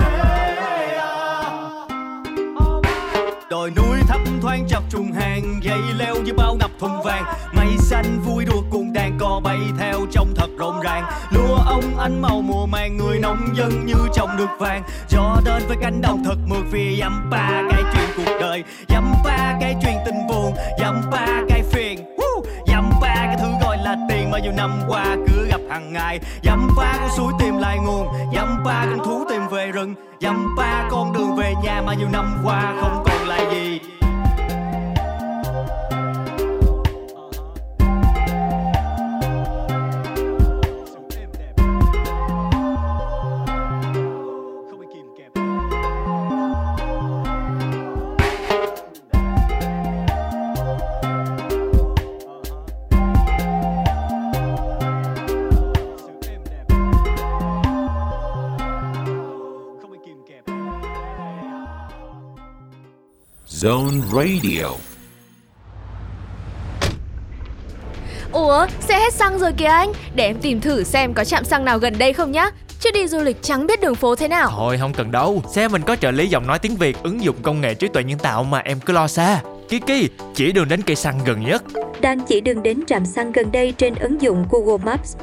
Đồi 3.51 3.71
núi 3.77 3.99
thấp 4.09 4.21
thoáng 4.43 4.67
chập 4.69 4.83
trùng 4.91 5.13
hàng, 5.13 5.61
dây 5.63 5.79
leo 5.99 6.15
như 6.25 6.33
bao 6.33 6.55
ngập 6.55 6.71
thuần 6.81 6.93
vàng. 7.05 7.25
Mây 7.53 7.67
xanh 7.79 8.21
vui 8.25 8.45
đùa 8.45 8.63
cùng 8.71 8.93
đàn 8.93 9.19
cò 9.19 9.41
bay 9.45 9.59
theo 9.79 10.01
trong 10.11 10.35
thật 10.37 10.49
rộn 10.59 10.81
ràng. 10.81 11.05
Lúa 11.31 11.57
ông 11.67 11.99
ánh 11.99 12.23
màu 12.23 12.43
mùa 12.43 12.67
màng, 12.67 12.97
người 12.97 13.19
nông 13.19 13.57
dân 13.57 13.87
như 13.87 13.95
trồng 14.15 14.37
được 14.39 14.51
vàng. 14.59 14.83
Gió 15.09 15.37
đến 15.45 15.63
với 15.69 15.77
cánh 15.81 16.01
đồng 16.01 16.25
thật 16.25 16.37
mượt 16.47 16.65
vì 16.71 16.99
dăm 17.01 17.31
ba 17.31 17.63
cái 17.71 17.83
chuyện 17.95 18.09
cuộc 18.17 18.33
đời. 18.41 18.65
Dăm 18.89 19.15
ba 19.25 19.57
cái 19.61 19.77
chuyện 19.83 19.97
tình 20.05 20.27
buồn. 20.29 20.55
Dăm 20.79 21.03
ba 21.11 21.27
cái 21.49 21.60
nhiêu 24.51 24.57
năm 24.57 24.81
qua 24.89 25.17
cứ 25.29 25.47
gặp 25.47 25.61
hàng 25.71 25.93
ngày. 25.93 26.21
Dăm 26.43 26.69
ba 26.77 26.97
con 27.01 27.11
suối 27.17 27.33
tìm 27.39 27.59
lại 27.59 27.79
nguồn 27.79 28.09
dăm 28.35 28.63
ba 28.65 28.87
con 28.91 29.05
thú 29.05 29.25
tìm 29.31 29.41
về 29.51 29.73
rừng. 29.73 29.95
Dăm 30.21 30.55
ba 30.57 30.89
con 30.91 31.13
đường 31.13 31.37
về 31.37 31.55
nhà 31.65 31.83
mà 31.87 31.95
nhiều 31.95 32.09
năm 32.13 32.41
qua 32.45 32.75
không 32.81 33.05
còn 33.07 33.29
lại 33.29 33.47
gì. 33.51 33.81
Zone 63.63 64.01
Radio. 64.13 64.67
Ủa, 68.33 68.67
xe 68.81 68.99
hết 68.99 69.15
xăng 69.15 69.39
rồi 69.39 69.53
kìa 69.53 69.65
anh 69.65 69.93
Để 70.15 70.27
em 70.27 70.37
tìm 70.41 70.61
thử 70.61 70.85
xem 70.85 71.15
có 71.15 71.25
trạm 71.25 71.45
xăng 71.45 71.65
nào 71.65 71.79
gần 71.79 71.99
đây 71.99 72.13
không 72.13 72.33
nhá 72.33 72.51
Chứ 72.81 72.91
đi 72.95 73.07
du 73.07 73.19
lịch 73.19 73.43
chẳng 73.43 73.67
biết 73.67 73.81
đường 73.81 73.95
phố 73.95 74.15
thế 74.15 74.29
nào 74.29 74.51
Thôi 74.57 74.79
không 74.81 74.93
cần 74.93 75.11
đâu, 75.11 75.43
xe 75.55 75.69
mình 75.69 75.83
có 75.83 75.97
trợ 75.97 76.11
lý 76.11 76.27
giọng 76.27 76.47
nói 76.47 76.59
tiếng 76.59 76.77
Việt 76.77 76.97
ứng 77.03 77.25
dụng 77.25 77.37
công 77.43 77.61
nghệ 77.61 77.75
trí 77.75 77.89
tuệ 77.89 78.05
nhân 78.05 78.19
tạo 78.19 78.45
mà 78.45 78.59
em 78.59 78.81
cứ 78.81 78.93
lo 78.93 79.09
xa. 79.09 79.41
Kiki, 79.69 80.11
chỉ 80.35 80.53
đường 80.53 80.69
đến 80.69 80.83
cây 80.83 80.97
xăng 80.97 81.21
gần 81.27 81.45
nhất. 81.45 81.63
Đang 82.01 82.21
chỉ 82.21 82.41
đường 82.41 82.63
đến 82.63 82.87
trạm 82.87 83.07
xăng 83.07 83.33
gần 83.33 83.53
đây 83.53 83.73
trên 83.79 83.95
ứng 83.95 84.23
dụng 84.23 84.47
Google 84.51 84.85
Maps. 84.85 85.17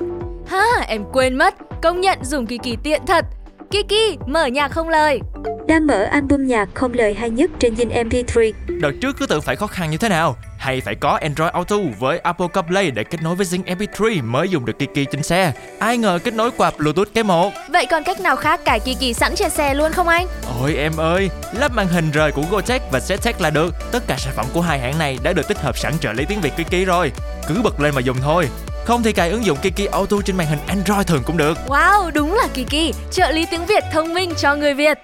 Ha, 0.48 0.66
em 0.88 1.04
quên 1.14 1.36
mất 1.36 1.56
Công 1.82 2.02
nhận 2.02 2.20
dùng 2.24 2.48
Kiki 2.48 2.84
tiện 2.84 3.02
thật 3.08 3.26
Kiki, 3.72 4.28
mở 4.28 4.46
nhạc 4.46 4.72
không 4.72 4.90
lời 4.90 5.20
Đang 5.68 5.88
mở 5.88 6.04
album 6.04 6.48
nhạc 6.48 6.70
không 6.74 6.94
lời 6.94 7.14
hay 7.14 7.30
nhất 7.30 7.52
trên 7.60 7.74
Zing 7.74 8.10
MP3. 8.10 8.52
Đợt 8.82 8.92
trước 9.02 9.16
cứ 9.20 9.26
tưởng 9.26 9.42
phải 9.42 9.56
khó 9.56 9.68
khăn 9.68 9.92
như 9.92 9.98
thế 9.98 10.10
nào 10.10 10.36
Hay 10.58 10.82
phải 10.82 10.96
có 10.96 11.20
Android 11.22 11.52
Auto 11.52 11.76
với 12.00 12.20
Apple 12.20 12.48
CarPlay 12.54 12.92
để 12.92 13.04
kết 13.04 13.22
nối 13.22 13.36
với 13.36 13.46
Zing 13.46 13.64
MP3 13.64 14.24
mới 14.24 14.50
dùng 14.50 14.66
được 14.66 14.80
Kiki 14.80 15.12
trên 15.12 15.24
xe. 15.24 15.52
Ai 15.80 15.98
ngờ 15.98 16.20
kết 16.24 16.34
nối 16.34 16.52
qua 16.58 16.72
Bluetooth 16.78 17.08
cái 17.14 17.24
một. 17.24 17.54
Vậy 17.70 17.86
còn 17.92 18.04
cách 18.04 18.22
nào 18.22 18.36
khác 18.36 18.60
cài 18.66 18.80
Kiki 18.80 19.16
sẵn 19.16 19.36
trên 19.36 19.50
xe 19.50 19.74
luôn 19.74 19.92
không 19.92 20.08
anh? 20.08 20.28
Ôi 20.62 20.76
em 20.76 20.98
ơi, 20.98 21.30
lắp 21.54 21.72
màn 21.76 21.88
hình 21.88 22.12
rời 22.12 22.32
của 22.32 22.44
Gotech 22.52 22.82
và 22.92 23.00
Ztech 23.00 23.34
là 23.40 23.50
được. 23.50 23.76
Tất 23.92 24.04
cả 24.08 24.16
sản 24.18 24.34
phẩm 24.36 24.46
của 24.54 24.62
hai 24.62 24.80
hãng 24.80 25.00
này 25.00 25.18
đã 25.24 25.34
được 25.34 25.48
tích 25.48 25.58
hợp 25.58 25.78
sẵn 25.78 25.94
trợ 26.00 26.14
lý 26.14 26.26
tiếng 26.26 26.42
Việt 26.42 26.54
Kiki 26.58 26.88
rồi. 26.88 27.12
Cứ 27.48 27.62
bật 27.64 27.80
lên 27.80 27.96
mà 27.96 28.02
dùng 28.02 28.18
thôi. 28.22 28.48
Không 28.86 29.04
thì 29.04 29.14
cài 29.14 29.30
ứng 29.30 29.46
dụng 29.46 29.58
Kiki 29.58 29.92
Auto 29.92 30.18
trên 30.26 30.38
màn 30.38 30.48
hình 30.48 30.60
Android 30.68 31.08
thường 31.08 31.24
cũng 31.26 31.38
được. 31.38 31.58
Wow, 31.68 32.12
đúng 32.12 32.34
là 32.34 32.48
Kiki 32.48 32.96
Trợ 33.12 33.32
lý 33.32 33.46
tiếng 33.52 33.66
Việt 33.66 33.84
thông 33.94 34.14
minh 34.14 34.34
cho 34.38 34.56
người 34.56 34.74
Việt 34.74 34.98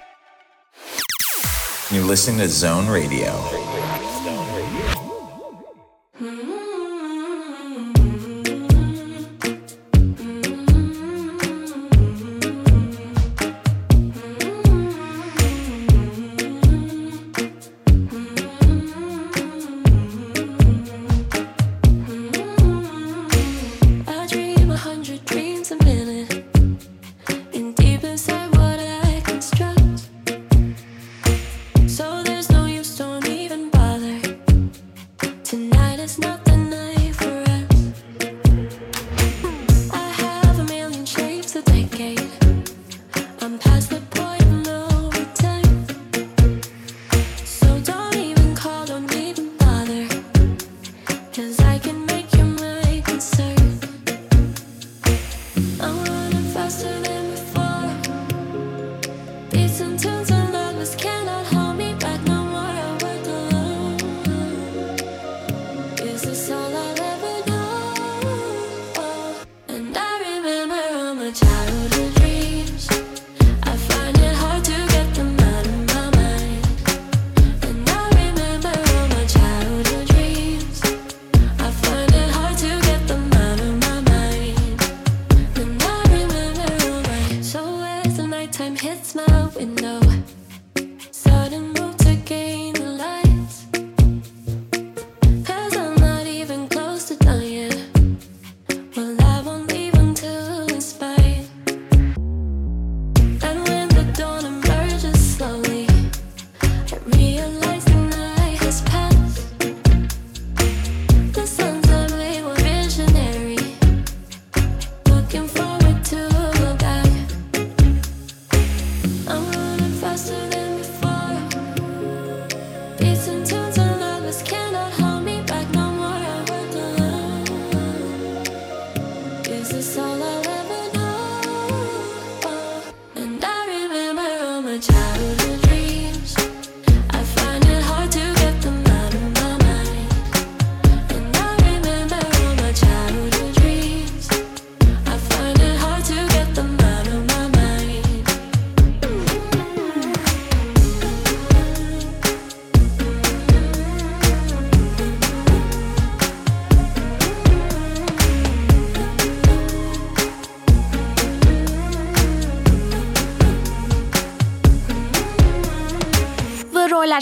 You're 1.94 2.04
listening 2.04 2.40
to 2.40 2.50
Zone 2.50 2.88
Radio. 2.88 3.63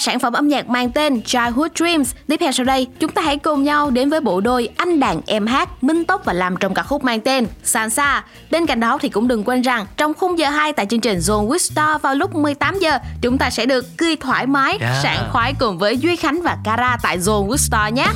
Sản 0.02 0.20
phẩm 0.20 0.34
âm 0.34 0.48
nhạc 0.48 0.70
mang 0.70 0.92
tên 0.92 1.22
Childhood 1.22 1.72
Dreams. 1.76 2.14
Tiếp 2.28 2.38
theo 2.40 2.52
sau 2.52 2.66
đây, 2.66 2.88
chúng 3.00 3.12
ta 3.12 3.22
hãy 3.22 3.38
cùng 3.38 3.64
nhau 3.64 3.90
đến 3.90 4.10
với 4.10 4.22
bộ 4.22 4.42
đôi 4.42 4.70
anh 4.78 5.00
đàn 5.00 5.22
em 5.26 5.48
hát 5.48 5.84
Minh 5.84 6.06
Tốc 6.06 6.22
và 6.26 6.34
làm 6.34 6.58
trong 6.58 6.74
ca 6.74 6.84
khúc 6.84 7.04
mang 7.04 7.22
tên 7.22 7.48
Sansa. 7.64 8.24
Bên 8.52 8.66
cạnh 8.66 8.80
đó 8.80 8.98
thì 9.02 9.10
cũng 9.10 9.28
đừng 9.28 9.44
quên 9.44 9.62
rằng 9.62 9.86
trong 9.98 10.14
khung 10.14 10.40
giờ 10.40 10.50
2 10.50 10.74
tại 10.74 10.86
chương 10.86 11.00
trình 11.00 11.20
Zone 11.20 11.48
with 11.48 11.58
Star 11.58 12.02
vào 12.02 12.16
lúc 12.16 12.36
18 12.36 12.80
giờ, 12.80 12.98
chúng 13.22 13.38
ta 13.38 13.50
sẽ 13.50 13.66
được 13.66 13.86
cười 13.98 14.16
thoải 14.16 14.48
mái, 14.48 14.78
Yeah. 14.82 15.04
sảng 15.04 15.30
khoái 15.32 15.54
cùng 15.60 15.78
với 15.78 15.98
Duy 15.98 16.16
Khánh 16.16 16.42
và 16.42 16.58
Cara 16.64 16.98
tại 17.04 17.18
Zone 17.18 17.48
with 17.48 17.58
Star 17.58 17.94
nhé. 17.94 18.08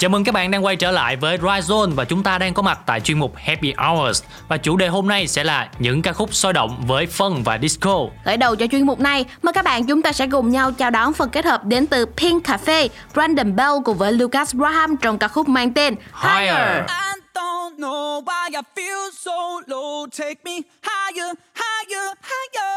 Chào 0.00 0.08
mừng 0.10 0.24
các 0.24 0.32
bạn 0.32 0.50
đang 0.50 0.64
quay 0.64 0.76
trở 0.76 0.90
lại 0.90 1.16
với 1.16 1.38
Rise 1.42 1.74
Zone 1.74 1.94
và 1.94 2.04
chúng 2.04 2.22
ta 2.22 2.38
đang 2.38 2.54
có 2.54 2.62
mặt 2.62 2.78
tại 2.86 3.00
chuyên 3.00 3.18
mục 3.18 3.32
Happy 3.36 3.74
Hours 3.76 4.22
và 4.48 4.56
chủ 4.56 4.76
đề 4.76 4.88
hôm 4.88 5.08
nay 5.08 5.26
sẽ 5.26 5.44
là 5.44 5.68
những 5.78 6.02
ca 6.02 6.12
khúc 6.12 6.34
sôi 6.34 6.52
động 6.52 6.82
với 6.86 7.06
phân 7.06 7.42
và 7.42 7.58
disco. 7.62 7.98
Khởi 8.24 8.36
đầu 8.36 8.56
cho 8.56 8.66
chuyên 8.66 8.86
mục 8.86 9.00
này, 9.00 9.24
mời 9.42 9.52
các 9.52 9.64
bạn 9.64 9.86
chúng 9.86 10.02
ta 10.02 10.12
sẽ 10.12 10.26
cùng 10.26 10.50
nhau 10.50 10.72
chào 10.72 10.90
đón 10.90 11.12
phần 11.12 11.30
kết 11.30 11.44
hợp 11.44 11.64
đến 11.64 11.86
từ 11.86 12.06
Pink 12.06 12.46
Cafe, 12.46 12.88
Brandon 13.14 13.56
Bell 13.56 13.72
cùng 13.84 13.98
với 13.98 14.12
Lucas 14.12 14.54
Graham 14.54 14.96
trong 14.96 15.18
ca 15.18 15.28
khúc 15.28 15.48
mang 15.48 15.72
tên 15.72 15.94
Higher. 16.22 16.86
I 16.88 17.20
don't 17.34 17.76
know 17.76 18.24
why 18.24 18.50
I 18.52 18.60
feel 18.76 19.10
so 19.20 19.60
low. 19.66 20.06
Take 20.18 20.40
me 20.44 20.52
higher, 20.82 21.34
higher, 21.54 22.14
higher. 22.22 22.70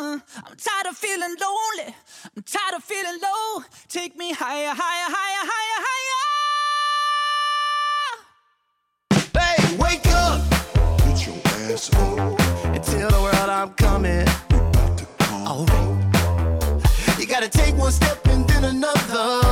I'm 0.00 0.56
tired 0.66 0.86
of 0.86 0.96
feeling 0.96 1.34
lonely. 1.40 1.94
I'm 2.36 2.42
tired 2.42 2.74
of 2.74 2.84
feeling 2.84 3.18
low. 3.22 3.62
Take 3.88 4.16
me 4.16 4.32
higher, 4.32 4.74
higher, 4.74 5.08
higher, 5.08 5.44
higher, 5.52 5.80
higher. 5.86 6.17
Hey, 9.34 9.76
wake 9.76 10.06
up! 10.08 10.40
Get 10.98 11.26
your 11.26 11.36
ass 11.72 11.92
up 11.94 12.40
and 12.64 12.82
tell 12.82 13.10
the 13.10 13.20
world 13.20 13.50
I'm 13.50 13.70
coming. 13.74 14.26
Alright. 15.46 15.66
Oh. 15.70 17.18
You 17.18 17.26
gotta 17.26 17.48
take 17.48 17.76
one 17.76 17.92
step 17.92 18.26
and 18.28 18.48
then 18.48 18.64
another 18.64 19.47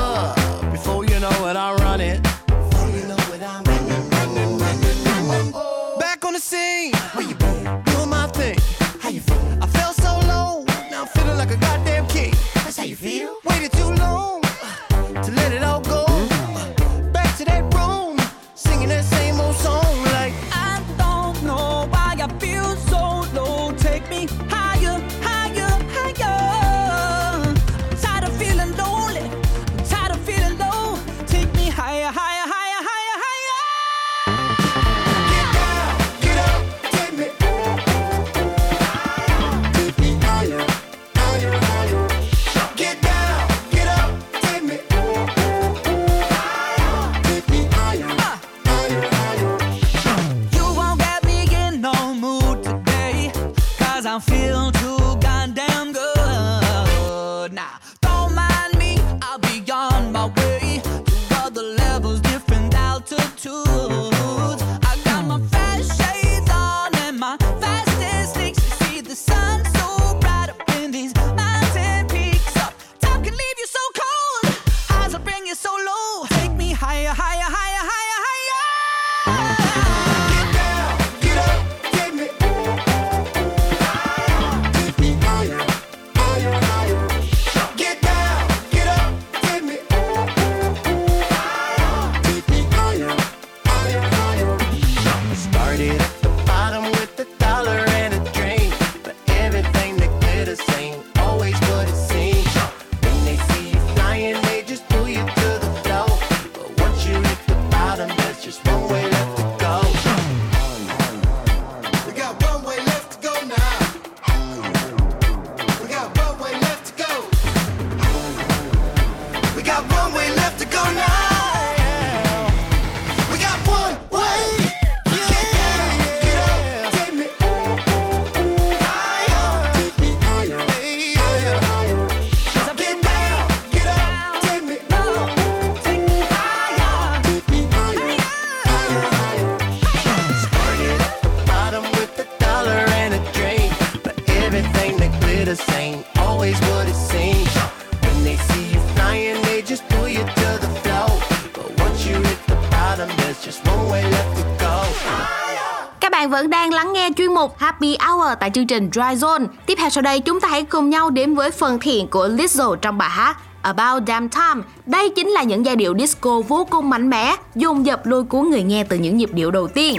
tại 158.41 158.51
chương 158.51 158.67
trình 158.67 158.91
Dry 158.93 159.01
Zone. 159.01 159.47
Tiếp 159.67 159.75
theo 159.79 159.91
sau 159.91 160.03
đây 160.03 160.21
chúng 160.21 160.41
ta 160.41 160.49
hãy 160.49 160.63
cùng 160.63 160.91
nhau 160.91 161.11
đến 161.11 161.35
với 161.35 161.51
phần 161.51 161.79
thiện 161.79 162.09
của 162.09 162.29
Lizzo 162.29 162.75
trong 162.75 162.99
bài 162.99 163.11
hát 163.11 163.37
About 163.63 164.03
Damn 164.07 164.29
Time. 164.29 164.63
Đây 164.87 165.11
chính 165.17 165.29
là 165.29 165.43
những 165.43 165.67
giai 165.67 165.77
điệu 165.77 165.95
disco 165.99 166.41
vô 166.49 166.67
cùng 166.71 166.91
mạnh 166.91 167.11
mẽ, 167.11 167.37
dồn 167.55 167.87
dập 167.87 168.07
lôi 168.07 168.25
cuốn 168.25 168.51
người 168.51 168.63
nghe 168.63 168.85
từ 168.85 168.97
những 168.99 169.17
nhịp 169.17 169.31
điệu 169.33 169.51
đầu 169.51 169.69
tiên. 169.69 169.97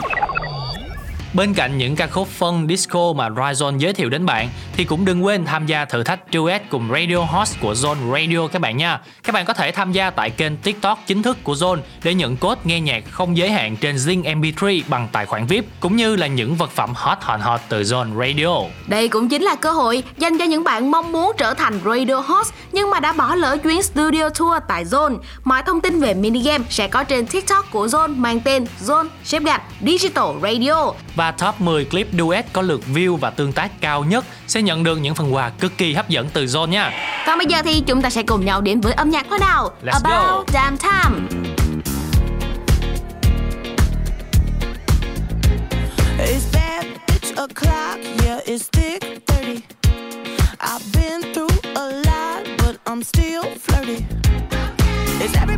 Bên 1.33 1.53
cạnh 1.53 1.77
những 1.77 1.95
ca 1.95 2.07
khúc 2.07 2.27
phân 2.27 2.67
disco 2.69 3.13
mà 3.15 3.29
Ryzone 3.29 3.77
giới 3.77 3.93
thiệu 3.93 4.09
đến 4.09 4.25
bạn, 4.25 4.49
thì 4.77 4.85
cũng 4.85 5.05
đừng 5.05 5.25
quên 5.25 5.45
tham 5.45 5.65
gia 5.65 5.85
thử 5.85 6.03
thách 6.03 6.19
duet 6.33 6.61
cùng 6.69 6.89
Radio 6.91 7.17
Host 7.17 7.59
của 7.61 7.73
Zone 7.73 8.11
Radio 8.13 8.47
các 8.47 8.61
bạn 8.61 8.77
nha. 8.77 9.01
Các 9.23 9.33
bạn 9.33 9.45
có 9.45 9.53
thể 9.53 9.71
tham 9.71 9.91
gia 9.91 10.09
tại 10.09 10.29
kênh 10.29 10.57
TikTok 10.57 10.99
chính 11.07 11.23
thức 11.23 11.37
của 11.43 11.53
Zone 11.53 11.79
để 12.03 12.13
nhận 12.13 12.37
code 12.37 12.61
nghe 12.63 12.79
nhạc 12.79 13.03
không 13.11 13.37
giới 13.37 13.51
hạn 13.51 13.77
trên 13.77 13.95
Zing 13.95 14.23
MP3 14.23 14.81
bằng 14.87 15.07
tài 15.11 15.25
khoản 15.25 15.45
VIP 15.45 15.65
cũng 15.79 15.95
như 15.95 16.15
là 16.15 16.27
những 16.27 16.55
vật 16.55 16.71
phẩm 16.71 16.93
hot 16.95 17.17
hot 17.21 17.39
hot 17.39 17.59
từ 17.69 17.81
Zone 17.81 18.19
Radio. 18.19 18.69
Đây 18.87 19.07
cũng 19.07 19.29
chính 19.29 19.41
là 19.41 19.55
cơ 19.55 19.71
hội 19.71 20.03
dành 20.17 20.37
cho 20.37 20.45
những 20.45 20.63
bạn 20.63 20.91
mong 20.91 21.11
muốn 21.11 21.31
trở 21.37 21.53
thành 21.53 21.79
radio 21.85 22.15
host 22.15 22.53
nhưng 22.71 22.89
mà 22.89 22.99
đã 22.99 23.13
bỏ 23.13 23.35
lỡ 23.35 23.57
chuyến 23.63 23.83
studio 23.83 24.29
tour 24.29 24.57
tại 24.67 24.85
Zone. 24.85 25.17
Mọi 25.43 25.63
thông 25.63 25.81
tin 25.81 25.99
về 25.99 26.13
mini 26.13 26.39
game 26.43 26.63
sẽ 26.69 26.87
có 26.87 27.03
trên 27.03 27.25
TikTok 27.25 27.71
của 27.71 27.87
Zone 27.87 28.15
mang 28.15 28.39
tên 28.39 28.65
Zone 28.85 29.07
xếp 29.23 29.43
gạch 29.43 29.61
Digital 29.81 30.27
Radio. 30.41 30.91
Và 31.15 31.31
top 31.31 31.61
10 31.61 31.85
clip 31.85 32.07
duet 32.19 32.45
có 32.53 32.61
lượt 32.61 32.81
view 32.93 33.15
và 33.15 33.29
tương 33.29 33.53
tác 33.53 33.81
cao 33.81 34.03
nhất 34.03 34.25
sẽ 34.47 34.61
nhận 34.67 34.83
được 34.83 34.97
những 34.97 35.15
phần 35.15 35.33
quà 35.33 35.49
cực 35.49 35.77
kỳ 35.77 35.93
hấp 35.93 36.09
dẫn 36.09 36.29
từ 36.33 36.45
John 36.45 36.67
nha. 36.67 36.91
Còn 37.27 37.37
bây 37.37 37.47
giờ 37.47 37.61
thì 37.63 37.83
chúng 37.87 38.01
ta 38.01 38.09
sẽ 38.09 38.23
cùng 38.23 38.45
nhau 38.45 38.61
đến 38.61 38.81
với 38.81 38.93
âm 38.93 39.09
nhạc 39.09 39.25
thôi 39.29 39.39
nào. 39.39 39.71
Let's 39.85 40.01
About 40.03 40.47
go. 40.47 40.53
Damn 40.53 40.77
Time. 40.77 41.27
It's 46.19 46.53
bad, 46.53 46.85
it's 47.07 47.31
o'clock, 47.35 47.99
yeah, 48.25 48.45
it's 48.45 48.69
thick, 48.71 49.01
dirty. 49.27 49.61
I've 50.59 50.83
been 50.93 51.33
through 51.33 51.73
a 51.75 51.87
lot, 52.05 52.47
but 52.57 52.75
I'm 52.85 53.03
still 53.03 53.43
flirty. 53.67 54.03
Is 55.21 55.35
everybody 55.35 55.56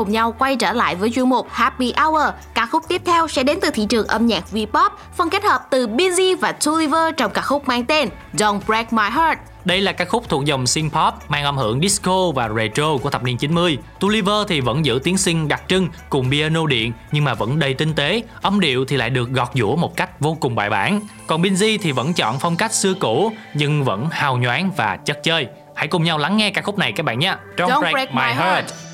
cùng 0.00 0.12
nhau 0.12 0.34
quay 0.38 0.56
trở 0.56 0.72
lại 0.72 0.94
với 0.96 1.10
chuyên 1.10 1.28
mục 1.28 1.46
Happy 1.50 1.92
Hour. 1.96 2.22
Ca 2.54 2.66
khúc 2.66 2.82
tiếp 2.88 3.02
theo 3.04 3.28
sẽ 3.28 3.42
đến 3.42 3.58
từ 3.62 3.70
thị 3.70 3.86
trường 3.88 4.06
âm 4.06 4.26
nhạc 4.26 4.44
V-pop, 4.52 4.90
phần 5.16 5.30
kết 5.30 5.44
hợp 5.44 5.66
từ 5.70 5.86
Busy 5.86 6.34
và 6.34 6.52
Tuliver 6.52 7.14
trong 7.16 7.30
ca 7.32 7.42
khúc 7.42 7.68
mang 7.68 7.84
tên 7.84 8.08
Don't 8.32 8.60
Break 8.66 8.92
My 8.92 9.02
Heart. 9.02 9.38
Đây 9.64 9.80
là 9.80 9.92
ca 9.92 10.04
khúc 10.04 10.28
thuộc 10.28 10.44
dòng 10.44 10.66
synth 10.66 10.94
pop 10.94 11.14
mang 11.28 11.44
âm 11.44 11.56
hưởng 11.56 11.80
disco 11.80 12.30
và 12.34 12.48
retro 12.48 12.96
của 12.96 13.10
thập 13.10 13.24
niên 13.24 13.38
90. 13.38 13.78
Tuliver 13.98 14.48
thì 14.48 14.60
vẫn 14.60 14.84
giữ 14.84 15.00
tiếng 15.04 15.18
synth 15.18 15.48
đặc 15.48 15.62
trưng 15.68 15.88
cùng 16.10 16.30
piano 16.30 16.66
điện 16.66 16.92
nhưng 17.12 17.24
mà 17.24 17.34
vẫn 17.34 17.58
đầy 17.58 17.74
tinh 17.74 17.94
tế, 17.94 18.22
âm 18.42 18.60
điệu 18.60 18.84
thì 18.84 18.96
lại 18.96 19.10
được 19.10 19.30
gọt 19.30 19.48
giũa 19.54 19.76
một 19.76 19.96
cách 19.96 20.20
vô 20.20 20.36
cùng 20.40 20.54
bài 20.54 20.70
bản. 20.70 21.00
Còn 21.26 21.42
Binzy 21.42 21.78
thì 21.82 21.92
vẫn 21.92 22.14
chọn 22.14 22.38
phong 22.40 22.56
cách 22.56 22.72
xưa 22.72 22.94
cũ 22.94 23.32
nhưng 23.54 23.84
vẫn 23.84 24.08
hào 24.10 24.36
nhoáng 24.36 24.70
và 24.76 24.96
chất 24.96 25.22
chơi. 25.22 25.46
Hãy 25.74 25.88
cùng 25.88 26.04
nhau 26.04 26.18
lắng 26.18 26.36
nghe 26.36 26.50
ca 26.50 26.62
khúc 26.62 26.78
này 26.78 26.92
các 26.92 27.02
bạn 27.02 27.18
nhé. 27.18 27.34
Don't, 27.56 27.68
Don't 27.68 27.80
break, 27.80 27.92
break 27.92 28.14
my 28.14 28.22
heart. 28.22 28.38
heart. 28.38 28.89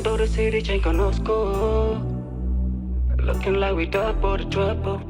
Riding 0.00 0.16
through 0.16 0.26
the 0.26 0.62
city, 0.62 0.82
on 0.86 0.96
no 0.96 1.10
school. 1.10 2.00
Looking 3.18 3.60
like 3.60 3.74
we 3.74 3.84
double 3.84 4.38
the 4.38 4.44
trouble. 4.44 5.00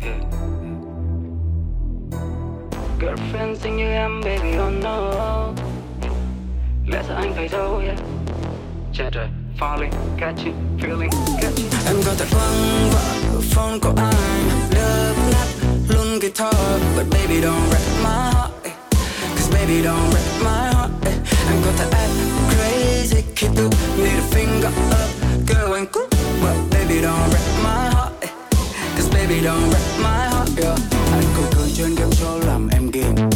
Yeah. 0.00 0.22
Girlfriend 3.00 3.56
xin 3.56 3.76
như 3.76 3.92
em, 3.92 4.20
baby, 4.20 4.56
oh 4.58 4.72
no. 4.82 5.52
Sao 7.08 7.16
anh 7.16 7.32
phải 7.34 7.48
đâu, 7.48 7.78
yeah. 7.78 7.98
Chết 8.92 9.10
rồi, 9.12 9.26
falling, 9.58 9.92
catching, 10.20 10.54
feeling, 10.78 11.10
catching. 11.42 11.70
Em 11.86 11.96
có 12.06 12.14
thể 12.18 12.24
vắng 12.30 12.90
vợ 12.92 13.40
phone 13.50 13.78
của 13.82 13.92
anh 13.96 14.48
Đớp 14.74 15.14
nát 15.32 15.46
luôn 15.88 16.18
guitar 16.20 16.80
But 16.96 17.06
baby 17.10 17.40
don't 17.40 17.68
break 17.70 18.02
my 18.02 18.30
heart 18.32 18.52
eh. 18.64 18.72
Cause 19.36 19.50
baby 19.52 19.82
don't 19.82 20.10
break 20.10 20.42
my 20.42 20.74
heart 20.74 20.97
eh. 21.48 21.54
Em 21.54 21.62
có 21.64 21.72
thể 21.78 21.84
act 21.90 22.10
crazy 22.50 23.22
khi 23.36 23.46
tôi 23.56 23.68
need 23.96 24.12
a 24.12 24.22
finger 24.30 24.68
up 24.68 25.10
Girl 25.48 25.74
anh 25.74 25.86
cút 25.92 26.08
But 26.42 26.56
baby, 26.70 27.02
don't 27.02 27.30
wreck 27.30 27.62
my 27.62 27.90
heart. 27.94 28.12
Cause 28.96 29.08
baby, 29.12 29.40
don't 29.44 29.70
wreck 29.70 29.98
my 29.98 30.28
heart, 30.32 30.48
yeah. 30.56 30.78
Anh 31.12 31.24
cười 31.36 31.46
cười 31.56 31.70
trên 31.76 31.94
game 31.94 32.14
cho 32.20 32.36
làm 32.46 32.68
em 32.68 32.90
game 32.90 33.30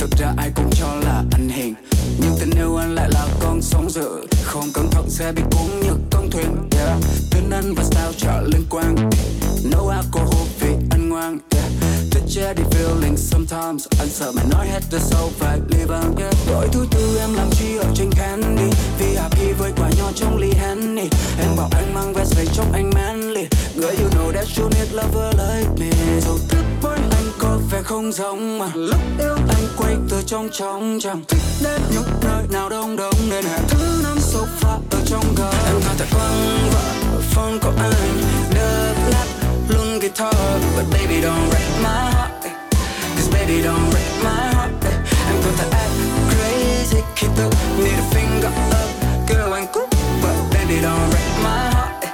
Thực 0.00 0.10
ra 0.18 0.34
ai 0.36 0.50
cũng 0.54 0.70
cho 0.70 0.94
là 1.04 1.24
anh 1.32 1.48
hiền 1.48 1.74
Nhưng 2.20 2.36
tình 2.40 2.50
yêu 2.50 2.76
anh 2.76 2.94
lại 2.94 3.08
là 3.12 3.26
con 3.40 3.62
sóng 3.62 3.90
dữ 3.90 4.08
Không 4.44 4.70
cẩn 4.74 4.90
thận 4.90 5.10
sẽ 5.10 5.32
bị 5.32 5.42
cuốn 5.50 5.80
như 5.80 5.92
con 6.10 6.30
thuyền, 6.30 6.68
yeah. 6.78 6.98
Tên 7.30 7.50
anh 7.50 7.74
và 7.74 7.84
sao 7.84 8.12
trở 8.16 8.42
liên 8.42 8.64
quan 8.70 9.10
Thích 12.38 12.54
che 12.56 12.62
feeling 12.70 13.16
sometimes 13.16 13.86
Anh 13.98 14.08
sợ 14.08 14.32
mày 14.32 14.44
nói 14.50 14.66
hết 14.66 14.80
the 14.90 14.98
sâu 14.98 15.30
phải 15.38 15.58
leave 15.68 15.94
on 15.94 16.16
yeah. 16.16 16.34
Đổi 16.48 16.68
thứ 16.72 16.86
tư, 16.90 17.18
em 17.18 17.34
làm 17.34 17.50
chi 17.50 17.76
ở 17.76 17.84
trên 17.94 18.10
candy. 18.12 18.76
Vì 18.98 19.16
happy 19.16 19.52
với 19.52 19.72
quả 19.76 19.90
nho 19.98 20.12
trong 20.14 20.36
ly 20.36 20.52
Henny. 20.52 21.08
Em 21.40 21.56
bảo 21.56 21.68
anh 21.72 21.94
mang 21.94 22.12
vest 22.12 22.36
về 22.36 22.46
trong 22.54 22.72
anh 22.72 22.90
manly. 22.94 23.46
Girl 23.74 24.02
you 24.02 24.10
know 24.10 24.32
that 24.32 24.46
you 24.58 24.68
need 24.68 24.92
lover 24.92 25.34
like 25.34 25.70
me. 25.80 26.20
Dù 26.20 26.38
thức 26.48 26.64
với 26.82 26.98
anh 27.10 27.32
có 27.38 27.58
vẻ 27.70 27.82
không 27.82 28.12
giống 28.12 28.58
mà 28.58 28.68
Lúc 28.74 29.00
yêu 29.18 29.34
anh 29.34 29.68
quay 29.76 29.96
từ 30.10 30.22
trong 30.26 30.48
trong 30.52 30.98
chẳng 31.00 31.22
Thích 31.28 31.42
đến 31.64 31.80
những 31.92 32.08
nơi 32.22 32.44
nào 32.52 32.68
đông 32.68 32.96
đông 32.96 33.14
Nên 33.30 33.44
hẹn 33.44 33.60
thứ 33.68 34.00
năm 34.02 34.16
sofa 34.18 34.78
ở 34.90 34.98
trong 35.06 35.24
gầm. 35.36 35.54
Em 35.66 35.74
có 35.86 35.94
thể 35.98 36.06
quăng 36.12 36.70
vợ 36.72 37.20
phone 37.30 37.58
của 37.62 37.72
anh 37.78 38.22
Đớp 38.54 38.94
lát 39.10 39.37
luôn 39.98 40.02
guitar, 40.02 40.34
But 40.76 40.90
baby, 40.90 41.20
don't 41.20 41.50
break 41.50 41.82
my 41.82 42.10
heart. 42.12 42.44
Eh. 42.44 42.52
Cause 43.16 43.28
baby, 43.28 43.62
don't 43.62 43.90
break 43.90 44.22
my 44.22 44.54
heart 44.54 44.84
eh. 44.84 45.28
Em 45.28 45.36
có 45.44 45.64
act 45.70 45.90
crazy 46.30 47.02
khi 47.16 47.26
tôi 47.36 47.50
need 47.78 47.98
a 47.98 48.04
finger 48.10 48.52
up, 48.70 49.28
Girl, 49.28 49.52
and 49.54 49.68
cool. 49.72 49.88
But 50.22 50.36
baby, 50.52 50.80
don't 50.82 51.10
break 51.10 51.30
my 51.42 51.70
heart. 51.74 52.02
Eh. 52.02 52.10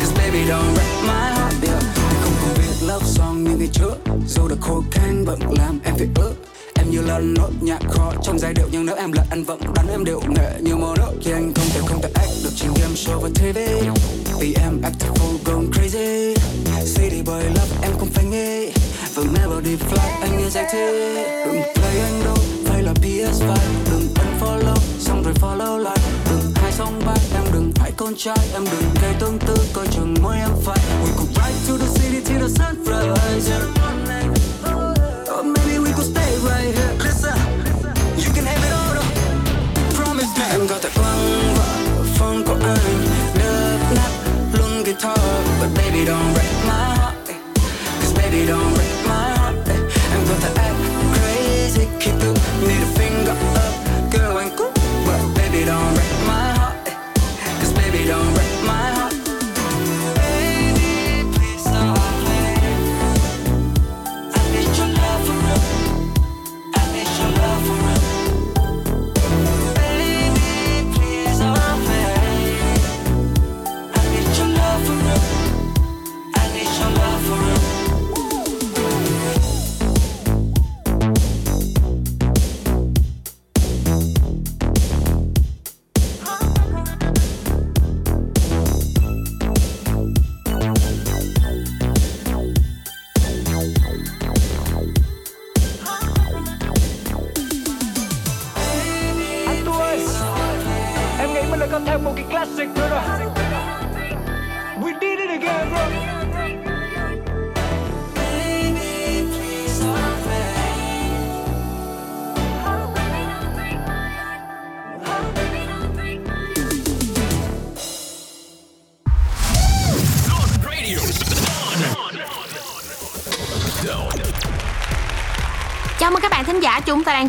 Cause 0.00 0.12
baby, 0.12 0.48
don't 0.48 0.74
break 0.74 0.92
my 1.06 1.32
heart, 1.36 1.54
yeah. 1.62 1.82
Không 2.22 2.34
có 2.42 2.48
viết 2.54 2.86
love 2.86 3.06
song 3.06 3.44
như 3.44 3.56
ngày 3.56 3.68
trước 3.72 3.96
Dù 4.26 4.48
đã 4.48 4.56
khô 4.60 4.82
khan 4.90 5.24
vẫn 5.24 5.40
làm 5.58 5.80
em 5.84 5.94
phải 5.98 6.08
ước 6.14 6.34
Em 6.82 6.90
như 6.90 7.02
là 7.02 7.18
nốt 7.18 7.50
nhạc 7.60 7.80
khó. 7.88 8.12
Trong 8.22 8.38
giai 8.38 8.54
điệu 8.54 8.66
Nhưng 8.72 8.86
nếu 8.86 8.96
em 8.96 9.12
là 9.12 9.24
anh 9.30 9.44
vẫn 9.44 9.60
đánh 9.74 9.86
em 9.90 10.04
điệu 10.04 10.20
nghệ 10.28 10.60
như 10.60 10.76
màu 10.76 10.94
nước 10.96 11.12
Khi 11.24 11.30
anh 11.30 11.52
không 11.54 11.66
thể 11.74 11.80
không 11.86 12.02
thể 12.02 12.08
act 12.14 12.30
được 12.44 12.50
trên 12.56 12.70
game 12.80 12.94
show 12.94 13.20
và 13.20 13.28
TV 13.34 13.58
Vì 14.40 14.54
em 14.54 14.82
act 14.82 14.94
full 15.00 15.36
gone 15.44 15.66
crazy. 15.72 16.34
City 16.94 17.22
boy 17.22 17.42
love 17.48 17.72
em 17.82 17.92
không 17.98 18.08
phải 18.08 18.24
nghe, 18.24 18.66
và 19.14 19.22
melody 19.32 19.76
fly 19.76 20.20
anh 20.20 20.38
như 20.38 20.50
giải 20.50 20.64
thế. 20.72 21.46
Đừng 21.46 21.62
play 21.74 22.00
anh 22.00 22.24
đâu, 22.24 22.36
phải 22.64 22.82
là 22.82 22.92
PS5 22.92 23.56
Đừng 23.90 24.08
unfollow, 24.14 24.76
xong 24.98 25.22
rồi 25.22 25.34
follow 25.34 25.78
lại. 25.78 25.98
Đừng 26.30 26.52
hai 26.54 26.72
song 26.72 27.00
ba 27.06 27.14
em 27.34 27.44
đừng 27.52 27.72
phải 27.74 27.92
con 27.96 28.14
trai. 28.16 28.48
Em 28.52 28.64
đừng 28.64 28.84
gây 29.02 29.12
tương 29.20 29.38
tư 29.38 29.56
coi 29.72 29.86
chừng 29.86 30.14
môi 30.22 30.36
em 30.36 30.50
phải. 30.64 30.78
We 30.78 31.16
could 31.16 31.28
ride 31.28 31.68
to 31.68 31.71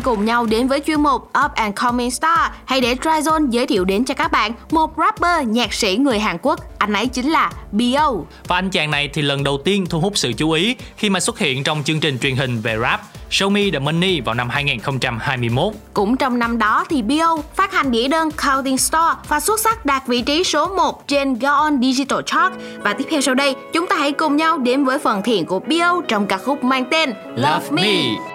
cùng 0.04 0.24
nhau 0.24 0.46
đến 0.46 0.68
với 0.68 0.80
chuyên 0.80 1.00
mục 1.00 1.22
Up 1.44 1.52
and 1.54 1.74
Coming 1.76 2.10
Star. 2.10 2.50
Hãy 2.64 2.80
để 2.80 2.94
Tryzone 2.94 3.50
giới 3.50 3.66
thiệu 3.66 3.84
đến 3.84 4.04
cho 4.04 4.14
các 4.14 4.32
bạn 4.32 4.52
một 4.70 4.90
rapper, 4.96 5.48
nhạc 5.48 5.72
sĩ 5.72 5.96
người 5.96 6.18
Hàn 6.18 6.38
Quốc. 6.42 6.60
Anh 6.78 6.92
ấy 6.92 7.06
chính 7.06 7.30
là 7.30 7.52
B.O. 7.72 8.12
Và 8.48 8.56
anh 8.56 8.70
chàng 8.70 8.90
này 8.90 9.10
thì 9.12 9.22
lần 9.22 9.44
đầu 9.44 9.58
tiên 9.64 9.86
thu 9.90 10.00
hút 10.00 10.12
sự 10.16 10.32
chú 10.32 10.50
ý 10.50 10.76
khi 10.96 11.10
mà 11.10 11.20
xuất 11.20 11.38
hiện 11.38 11.64
trong 11.64 11.82
chương 11.84 12.00
trình 12.00 12.18
truyền 12.18 12.36
hình 12.36 12.60
về 12.60 12.78
rap 12.82 13.00
Show 13.30 13.50
Me 13.50 13.62
The 13.72 13.78
Money 13.78 14.20
vào 14.20 14.34
năm 14.34 14.48
2021. 14.48 15.72
Cũng 15.94 16.16
trong 16.16 16.38
năm 16.38 16.58
đó 16.58 16.84
thì 16.88 17.02
B.O. 17.02 17.36
phát 17.54 17.72
hành 17.72 17.90
đĩa 17.90 18.08
đơn 18.08 18.30
Counting 18.30 18.78
Star 18.78 19.16
và 19.28 19.40
xuất 19.40 19.60
sắc 19.60 19.86
đạt 19.86 20.06
vị 20.06 20.22
trí 20.22 20.44
số 20.44 20.76
1 20.76 21.08
trên 21.08 21.34
Gaon 21.34 21.80
Digital 21.82 22.20
Chart. 22.26 22.54
Và 22.78 22.92
tiếp 22.92 23.04
theo 23.10 23.20
sau 23.20 23.34
đây, 23.34 23.54
chúng 23.72 23.86
ta 23.86 23.96
hãy 23.96 24.12
cùng 24.12 24.36
nhau 24.36 24.58
đến 24.58 24.84
với 24.84 24.98
phần 24.98 25.22
thiện 25.22 25.46
của 25.46 25.60
B.O. 25.60 26.02
trong 26.08 26.26
ca 26.26 26.38
khúc 26.38 26.64
mang 26.64 26.84
tên 26.90 27.12
Love, 27.36 27.70
Me. 27.70 28.33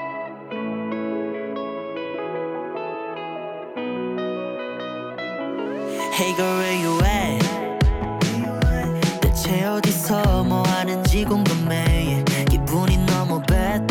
Hey 6.19 6.35
girl 6.35 6.59
where 6.59 6.75
you 6.75 6.99
at 7.05 7.39
대체 9.21 9.63
어디서 9.63 10.43
뭐 10.43 10.63
하는지 10.63 11.23
궁금해. 11.23 12.25
기분이 12.49 12.97
너무 13.05 13.41
bad. 13.43 13.87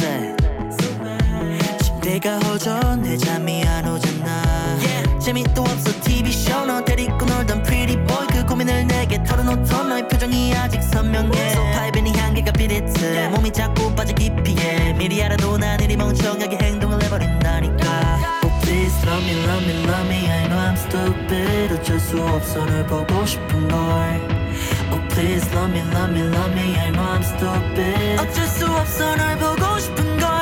침대가 1.83 2.39
허전해 2.41 3.16
잠이 3.16 3.64
안 3.64 3.89
오잖아. 3.89 4.79
재미도 5.18 5.62
없어 5.62 5.91
TV 6.03 6.31
쇼너 6.31 6.85
데리고 6.85 7.16
놀던 7.24 7.62
pretty 7.62 7.97
boy. 8.07 8.26
그 8.26 8.45
고민을 8.45 8.87
내게 8.87 9.24
털어놓던 9.24 9.89
너의 9.89 10.07
표정이 10.09 10.55
아직 10.55 10.83
선명해. 10.83 11.55
소파에 11.55 11.91
빈이 11.93 12.12
향기가 12.12 12.53
비릿해 12.53 13.29
몸이 13.31 13.51
자꾸 13.51 13.91
빠져 13.95 14.12
깊이 14.12 14.55
해. 14.59 14.93
미리 14.93 15.22
알아도 15.22 15.57
난 15.57 15.81
이리 15.81 15.97
멍청 15.97 16.38
수 22.09 22.22
없어 22.22 22.64
널 22.64 22.86
보고 22.86 23.26
싶은 23.26 23.68
걸 23.68 23.78
Oh 24.90 25.09
please 25.11 25.46
love 25.54 25.70
me 25.70 25.82
love 25.92 26.11
me 26.11 26.22
love 26.22 26.52
me 26.54 26.74
I'm, 26.74 26.96
I'm 26.96 27.22
stupid 27.22 28.18
어쩔 28.18 28.46
수 28.46 28.64
없어 28.64 29.14
널 29.14 29.36
보고 29.36 29.78
싶은 29.78 30.18
걸 30.18 30.38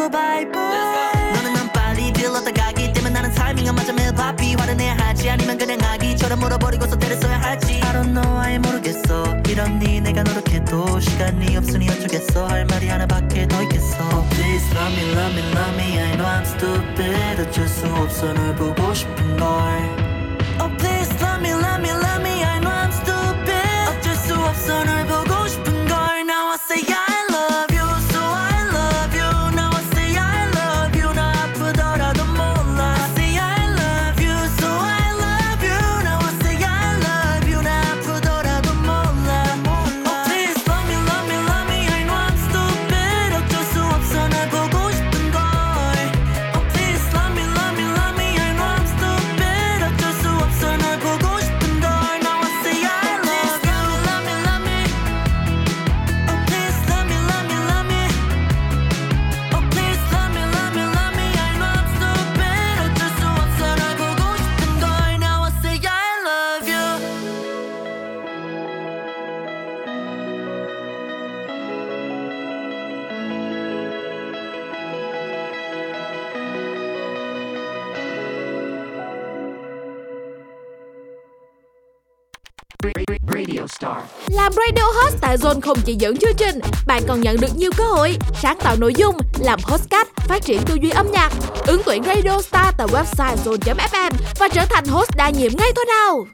goodbye 0.00 0.50
bye 0.50 1.32
너는 1.34 1.52
난 1.52 1.70
빨리 1.72 2.10
들렀다 2.12 2.50
가기 2.52 2.92
때문에 2.94 3.12
나는 3.12 3.30
타이밍 3.34 3.68
안 3.68 3.74
맞아 3.74 3.92
매일 3.92 4.12
바삐 4.14 4.54
화를 4.54 4.76
내야 4.76 4.96
하지. 4.96 5.28
아니면 5.28 5.58
그냥 5.58 5.78
아기처럼 5.82 6.40
물어버리고서 6.40 6.98
때를 6.98 7.16
써야 7.18 7.38
할지. 7.40 7.74
I 7.74 7.92
don't 7.92 8.12
know 8.14 8.38
아예 8.38 8.58
모르겠어. 8.58 9.24
이런니 9.46 10.00
네 10.00 10.12
내가 10.12 10.22
노력해도 10.22 10.98
시간이 11.00 11.56
없으니 11.56 11.90
어쩌겠어. 11.90 12.46
할 12.46 12.64
말이 12.64 12.88
하나밖에 12.88 13.46
더 13.46 13.62
있겠어. 13.62 14.02
Oh, 14.12 14.24
Please 14.30 14.66
love 14.74 14.94
me 14.96 15.12
love 15.12 15.34
me 15.36 15.42
love 15.52 15.74
me. 15.76 15.98
I 16.00 16.16
know 16.16 16.26
I'm 16.26 16.46
stupid. 16.46 17.42
어쩔 17.42 17.68
수 17.68 17.86
없어 17.86 18.32
널 18.32 18.54
보고 18.56 18.94
싶은 18.94 19.36
걸. 19.36 19.48
Oh 20.60 20.70
please 20.78 21.12
love 21.22 21.40
me 21.40 21.50
love 21.52 21.80
me. 21.80 21.90
Azon 85.30 85.60
không 85.60 85.78
chỉ 85.84 85.96
dẫn 85.98 86.16
chương 86.16 86.36
trình, 86.36 86.60
bạn 86.86 87.02
còn 87.08 87.20
nhận 87.20 87.36
được 87.40 87.56
nhiều 87.56 87.70
cơ 87.76 87.84
hội 87.84 88.16
sáng 88.42 88.58
tạo 88.60 88.76
nội 88.78 88.94
dung, 88.96 89.16
làm 89.40 89.60
hostcast, 89.62 90.08
phát 90.16 90.42
triển 90.42 90.60
tư 90.66 90.74
duy 90.82 90.90
âm 90.90 91.10
nhạc, 91.12 91.32
ứng 91.66 91.82
tuyển 91.86 92.02
Radio 92.04 92.42
Star 92.42 92.74
tại 92.78 92.86
website 92.86 93.36
zone.fm 93.44 94.10
và 94.38 94.48
trở 94.48 94.64
thành 94.70 94.84
host 94.84 95.16
đa 95.16 95.30
nhiệm 95.30 95.52
ngay 95.56 95.72
thôi 95.76 95.84
nào. 95.88 96.26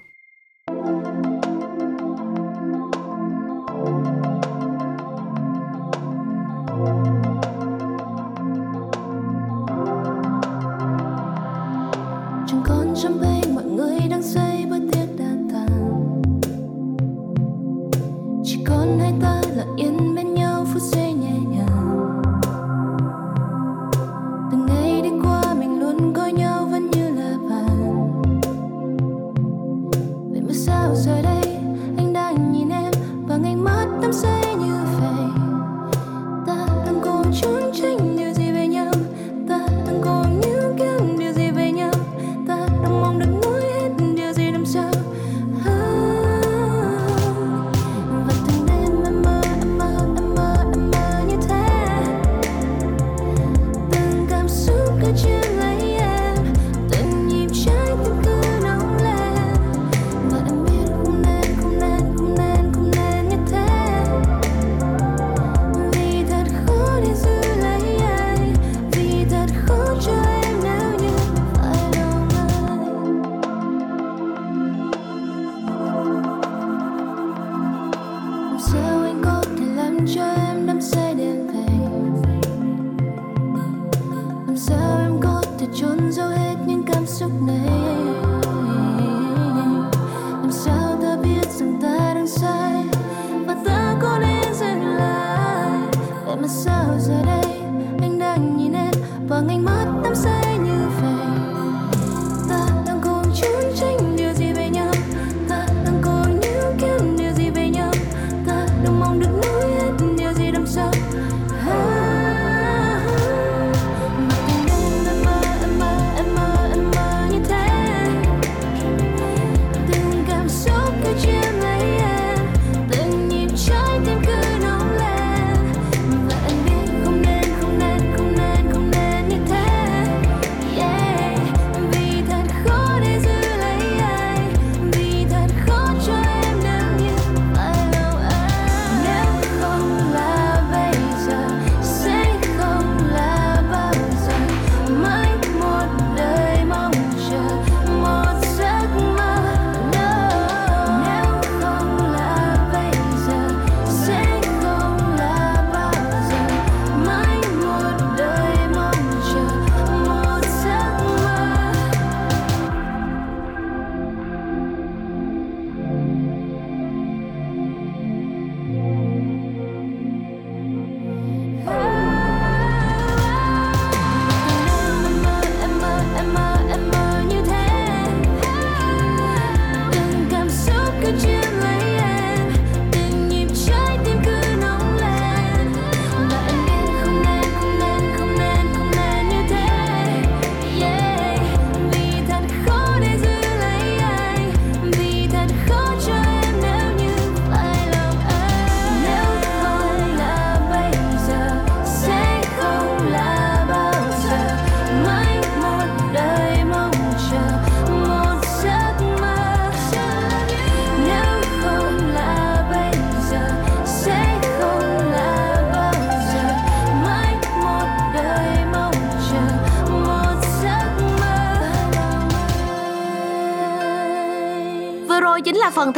Senhor. 34.17 34.96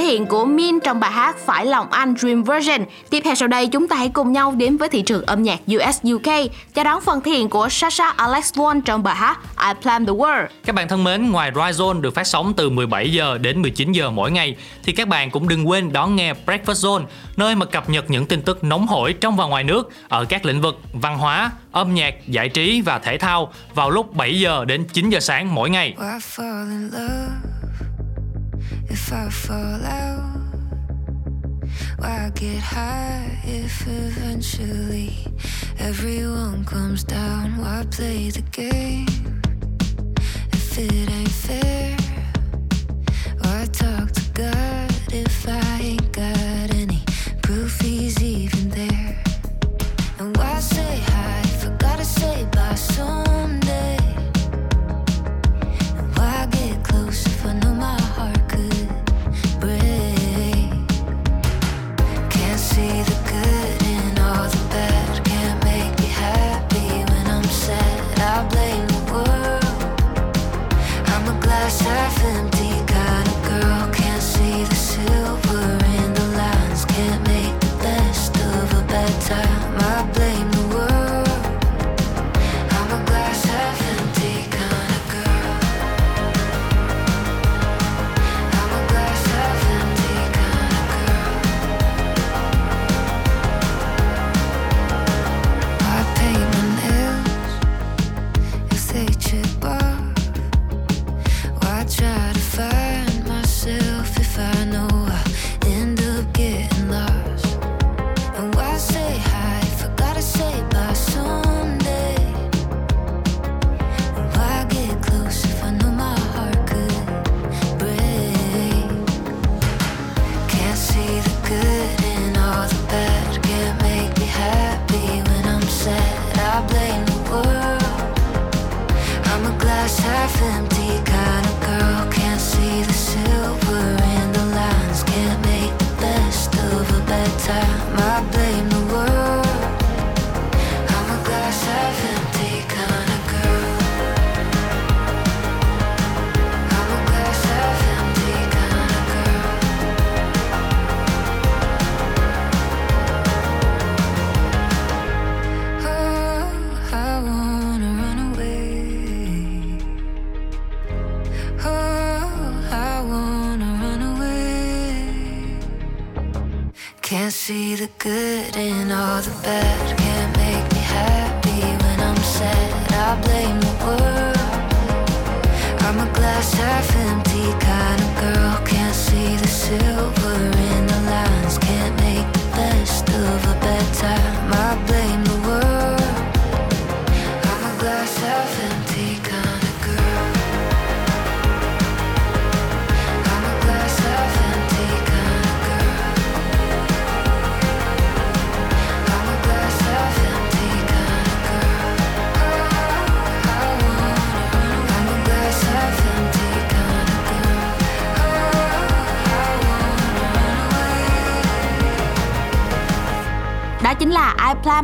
Hiện 0.09 0.27
của 0.27 0.45
Min 0.45 0.81
trong 0.81 1.01
bài 1.01 1.11
hát 1.13 1.37
Phải 1.47 1.67
lòng 1.67 1.91
anh 1.91 2.15
Dream 2.19 2.45
Version. 2.45 2.85
Tiếp 3.11 3.21
theo 3.25 3.35
sau 3.35 3.49
đây 3.49 3.67
chúng 3.67 3.89
ta 3.89 3.97
hãy 3.97 4.09
cùng 4.09 4.33
nhau 4.33 4.55
đến 4.57 4.77
với 4.77 4.89
thị 4.89 5.03
trường 5.03 5.25
âm 5.27 5.43
nhạc 5.43 5.61
US 5.67 6.01
UK 6.15 6.53
chào 6.75 6.85
đón 6.85 7.01
phần 7.01 7.21
thể 7.21 7.31
hiện 7.31 7.49
của 7.49 7.69
Sasha 7.69 8.11
Alex 8.11 8.53
Won 8.53 8.81
trong 8.81 9.03
bài 9.03 9.15
hát 9.15 9.39
I 9.67 9.83
Plan 9.83 10.07
the 10.07 10.13
World. 10.13 10.47
Các 10.65 10.75
bạn 10.75 10.89
thân 10.89 11.05
mến, 11.05 11.31
ngoài 11.31 11.53
Rise 11.55 11.85
Zone 11.85 12.01
được 12.01 12.15
phát 12.15 12.27
sóng 12.27 12.55
từ 12.57 12.71
17 12.71 13.13
giờ 13.13 13.39
đến 13.39 13.63
19 13.63 13.93
giờ 13.93 14.11
mỗi 14.11 14.31
ngày 14.31 14.57
thì 14.85 14.93
các 14.93 15.09
bạn 15.09 15.31
cũng 15.31 15.49
đừng 15.49 15.69
quên 15.69 15.93
đón 15.93 16.17
nghe 16.17 16.35
Breakfast 16.47 16.59
Zone, 16.65 17.05
nơi 17.37 17.55
mà 17.55 17.67
cập 17.67 17.91
nhật 17.91 18.11
những 18.11 18.27
tin 18.27 18.43
tức 18.43 18.65
nóng 18.65 18.87
hổi 18.87 19.13
trong 19.13 19.37
và 19.37 19.47
ngoài 19.47 19.65
nước 19.65 19.91
ở 20.09 20.25
các 20.25 20.45
lĩnh 20.45 20.61
vực 20.61 20.81
văn 20.93 21.19
hóa, 21.19 21.51
âm 21.73 21.95
nhạc, 21.95 22.15
giải 22.29 22.49
trí 22.49 22.81
và 22.81 22.99
thể 22.99 23.19
thao 23.19 23.53
vào 23.75 23.91
lúc 23.91 24.15
7 24.15 24.41
giờ 24.41 24.65
đến 24.65 24.85
9 24.93 25.11
giờ 25.11 25.21
sáng 25.21 25.55
mỗi 25.55 25.71
ngày. 25.71 25.95
Why 25.99 26.19
fall 26.19 26.71
in 26.71 26.91
love 26.93 27.48
if 28.89 29.13
I 29.13 29.29
fall 29.31 29.85
out? 29.85 30.39
Why 31.99 32.31
get 32.35 32.61
high 32.61 33.39
if 33.45 33.87
eventually 33.87 35.13
everyone 35.79 36.65
comes 36.65 37.05
down? 37.05 37.59
Why 37.59 37.85
play 37.91 38.31
the 38.31 38.43
game 38.43 39.07
if 40.53 40.79
it 40.79 41.11
ain't 41.11 41.31
fair? 41.31 41.97
Why 43.43 43.67
talk 43.73 44.13
to 44.13 44.25
God 44.33 44.88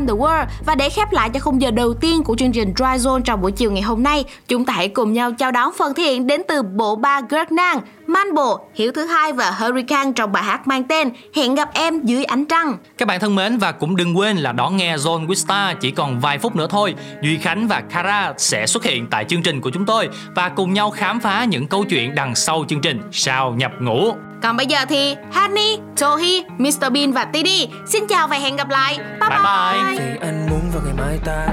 the 0.07 0.12
World 0.12 0.46
và 0.66 0.74
để 0.74 0.90
khép 0.90 1.12
lại 1.12 1.30
cho 1.30 1.40
khung 1.40 1.62
giờ 1.62 1.70
đầu 1.70 1.94
tiên 1.94 2.22
của 2.22 2.36
chương 2.38 2.52
trình 2.52 2.74
Dry 2.76 2.84
Zone 2.84 3.22
trong 3.22 3.40
buổi 3.40 3.52
chiều 3.52 3.72
ngày 3.72 3.82
hôm 3.82 4.02
nay, 4.02 4.24
chúng 4.48 4.64
ta 4.64 4.72
hãy 4.72 4.88
cùng 4.88 5.12
nhau 5.12 5.32
chào 5.38 5.50
đón 5.50 5.72
phần 5.78 5.94
thể 5.94 6.02
hiện 6.02 6.26
đến 6.26 6.42
từ 6.48 6.62
bộ 6.62 6.96
ba 6.96 7.20
Girl 7.30 7.55
Nang, 7.55 7.80
Manbo, 8.07 8.59
Hiểu 8.74 8.92
thứ 8.92 9.05
hai 9.05 9.32
và 9.32 9.50
Hurricane 9.50 10.12
trong 10.12 10.32
bài 10.32 10.42
hát 10.42 10.66
mang 10.66 10.84
tên 10.84 11.11
Hẹn 11.34 11.55
gặp 11.55 11.70
em 11.74 12.00
dưới 12.05 12.24
ánh 12.24 12.44
trăng. 12.44 12.76
Các 12.98 13.09
bạn 13.09 13.20
thân 13.20 13.34
mến 13.34 13.59
và 13.59 13.72
cũng 13.72 13.96
đừng 13.96 14.18
quên 14.18 14.36
là 14.36 14.52
đón 14.52 14.76
nghe 14.76 14.96
Zone 14.96 15.26
with 15.26 15.34
Star 15.34 15.76
chỉ 15.80 15.90
còn 15.90 16.20
vài 16.20 16.38
phút 16.38 16.57
nữa 16.57 16.66
thôi. 16.70 16.94
Duy 17.22 17.38
Khánh 17.38 17.68
và 17.68 17.80
Kara 17.80 18.32
sẽ 18.38 18.66
xuất 18.66 18.84
hiện 18.84 19.07
tại 19.11 19.24
chương 19.24 19.42
trình 19.42 19.61
của 19.61 19.70
chúng 19.70 19.86
tôi 19.86 20.09
và 20.34 20.48
cùng 20.48 20.72
nhau 20.72 20.90
khám 20.90 21.20
phá 21.20 21.44
những 21.44 21.66
câu 21.66 21.84
chuyện 21.84 22.14
đằng 22.14 22.34
sau 22.34 22.64
chương 22.68 22.80
trình 22.80 23.00
Sao 23.12 23.52
nhập 23.52 23.72
ngũ. 23.80 24.12
Còn 24.45 24.57
bây 24.57 24.66
giờ 24.66 24.78
thì 24.88 25.16
Honey, 25.32 25.78
Tohi, 26.01 26.45
Mr 26.59 26.92
Bean 26.92 27.12
và 27.12 27.24
Tidi 27.24 27.68
xin 27.86 28.07
chào 28.09 28.28
và 28.28 28.36
hẹn 28.36 28.57
gặp 28.57 28.68
lại. 28.68 28.99
Bye 29.20 29.30
bye. 29.30 29.38
bye. 29.38 29.99
Vì 29.99 30.18
anh 30.20 30.47
muốn 30.51 30.61
vào 30.72 30.82
ngày 30.84 30.95
mai 30.99 31.18
ta 31.24 31.47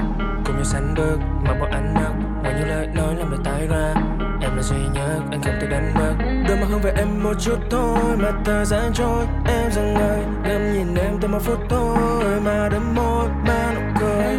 Cùng 0.44 0.56
nhau 0.56 0.64
sánh 0.64 0.94
bước 0.96 1.18
Mà 1.44 1.54
bọn 1.60 1.70
anh 1.70 1.94
mất 1.94 2.12
Ngoài 2.42 2.54
những 2.58 2.68
lời 2.68 2.86
nói 2.94 3.14
làm 3.18 3.30
lời 3.30 3.40
tái 3.44 3.66
ra 3.66 3.94
Em 4.42 4.56
là 4.56 4.62
duy 4.62 4.76
nhất 4.94 5.20
Anh 5.30 5.42
không 5.42 5.54
thể 5.60 5.66
đánh 5.70 5.94
mất 5.94 6.14
Đôi 6.48 6.56
mà 6.56 6.66
hướng 6.70 6.80
về 6.80 6.92
em 6.96 7.22
một 7.22 7.34
chút 7.40 7.58
thôi 7.70 7.98
Mà 8.18 8.30
thời 8.44 8.64
gian 8.64 8.92
trôi 8.94 9.26
Em 9.46 9.70
dần 9.72 9.94
ngơi 9.94 10.18
Ngắm 10.42 10.72
nhìn 10.72 10.94
em 10.94 11.18
từ 11.20 11.28
một 11.28 11.42
phút 11.42 11.58
thôi 11.68 12.40
Mà 12.44 12.68
đôi 12.68 12.80
môi 12.80 13.28
Mà 13.46 13.51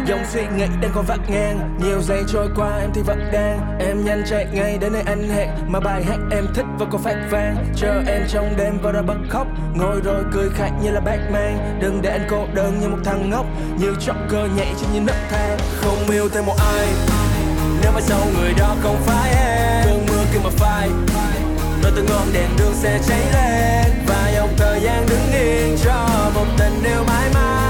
Dòng 0.06 0.24
suy 0.32 0.40
nghĩ 0.56 0.64
đang 0.80 0.90
còn 0.94 1.04
vắt 1.04 1.18
ngang. 1.28 1.78
Nhiều 1.82 2.02
giây 2.02 2.22
trôi 2.28 2.48
qua, 2.56 2.78
em 2.80 2.90
thì 2.94 3.02
vẫn 3.02 3.30
đang. 3.32 3.78
Em 3.80 4.04
nhanh 4.04 4.22
chạy 4.30 4.46
ngay 4.52 4.78
đến 4.78 4.92
nơi 4.92 5.02
anh 5.06 5.28
hẹn. 5.28 5.48
Mà 5.68 5.80
bài 5.80 6.04
hát 6.04 6.18
em 6.30 6.46
thích 6.54 6.66
vẫn 6.78 6.88
còn 6.92 7.02
phát 7.02 7.16
vang. 7.30 7.56
Chờ 7.76 8.02
em 8.06 8.22
trong 8.28 8.56
đêm 8.56 8.78
và 8.82 8.92
ra 8.92 9.02
bật 9.02 9.16
khóc. 9.28 9.46
Ngồi 9.74 10.00
rồi 10.04 10.24
cười 10.32 10.50
khạch 10.54 10.72
như 10.82 10.90
là 10.90 11.00
Batman. 11.00 11.78
Đừng 11.80 12.02
để 12.02 12.10
anh 12.10 12.26
cô 12.30 12.46
đơn 12.54 12.80
như 12.80 12.88
một 12.88 12.98
thằng 13.04 13.30
ngốc. 13.30 13.46
Như 13.78 13.94
chọc 14.00 14.16
cơ 14.28 14.48
nhảy 14.56 14.74
trên 14.80 14.88
những 14.94 15.06
nấc 15.06 15.16
thang. 15.30 15.58
Không 15.80 16.10
yêu 16.10 16.28
thêm 16.28 16.46
một 16.46 16.56
ai. 16.58 16.88
Nếu 17.82 17.92
mà 17.94 18.00
sau 18.00 18.20
người 18.38 18.52
đó 18.58 18.76
không 18.82 18.96
phải 19.00 19.34
em. 19.34 19.84
Cơn 19.84 20.06
mưa 20.06 20.24
kia 20.32 20.40
mà 20.44 20.50
phai. 20.50 20.88
Đôi 21.82 21.92
từng 21.96 22.06
ngọn 22.06 22.26
đèn 22.32 22.48
đường 22.58 22.74
sẽ 22.74 22.98
cháy 23.08 23.20
lên. 23.32 23.92
Và 24.06 24.32
dòng 24.36 24.50
thời 24.56 24.80
gian 24.80 25.06
đứng 25.10 25.32
yên 25.32 25.76
cho 25.84 26.08
một 26.34 26.46
tình 26.58 26.82
yêu 26.84 27.04
mãi 27.06 27.30
mãi 27.34 27.63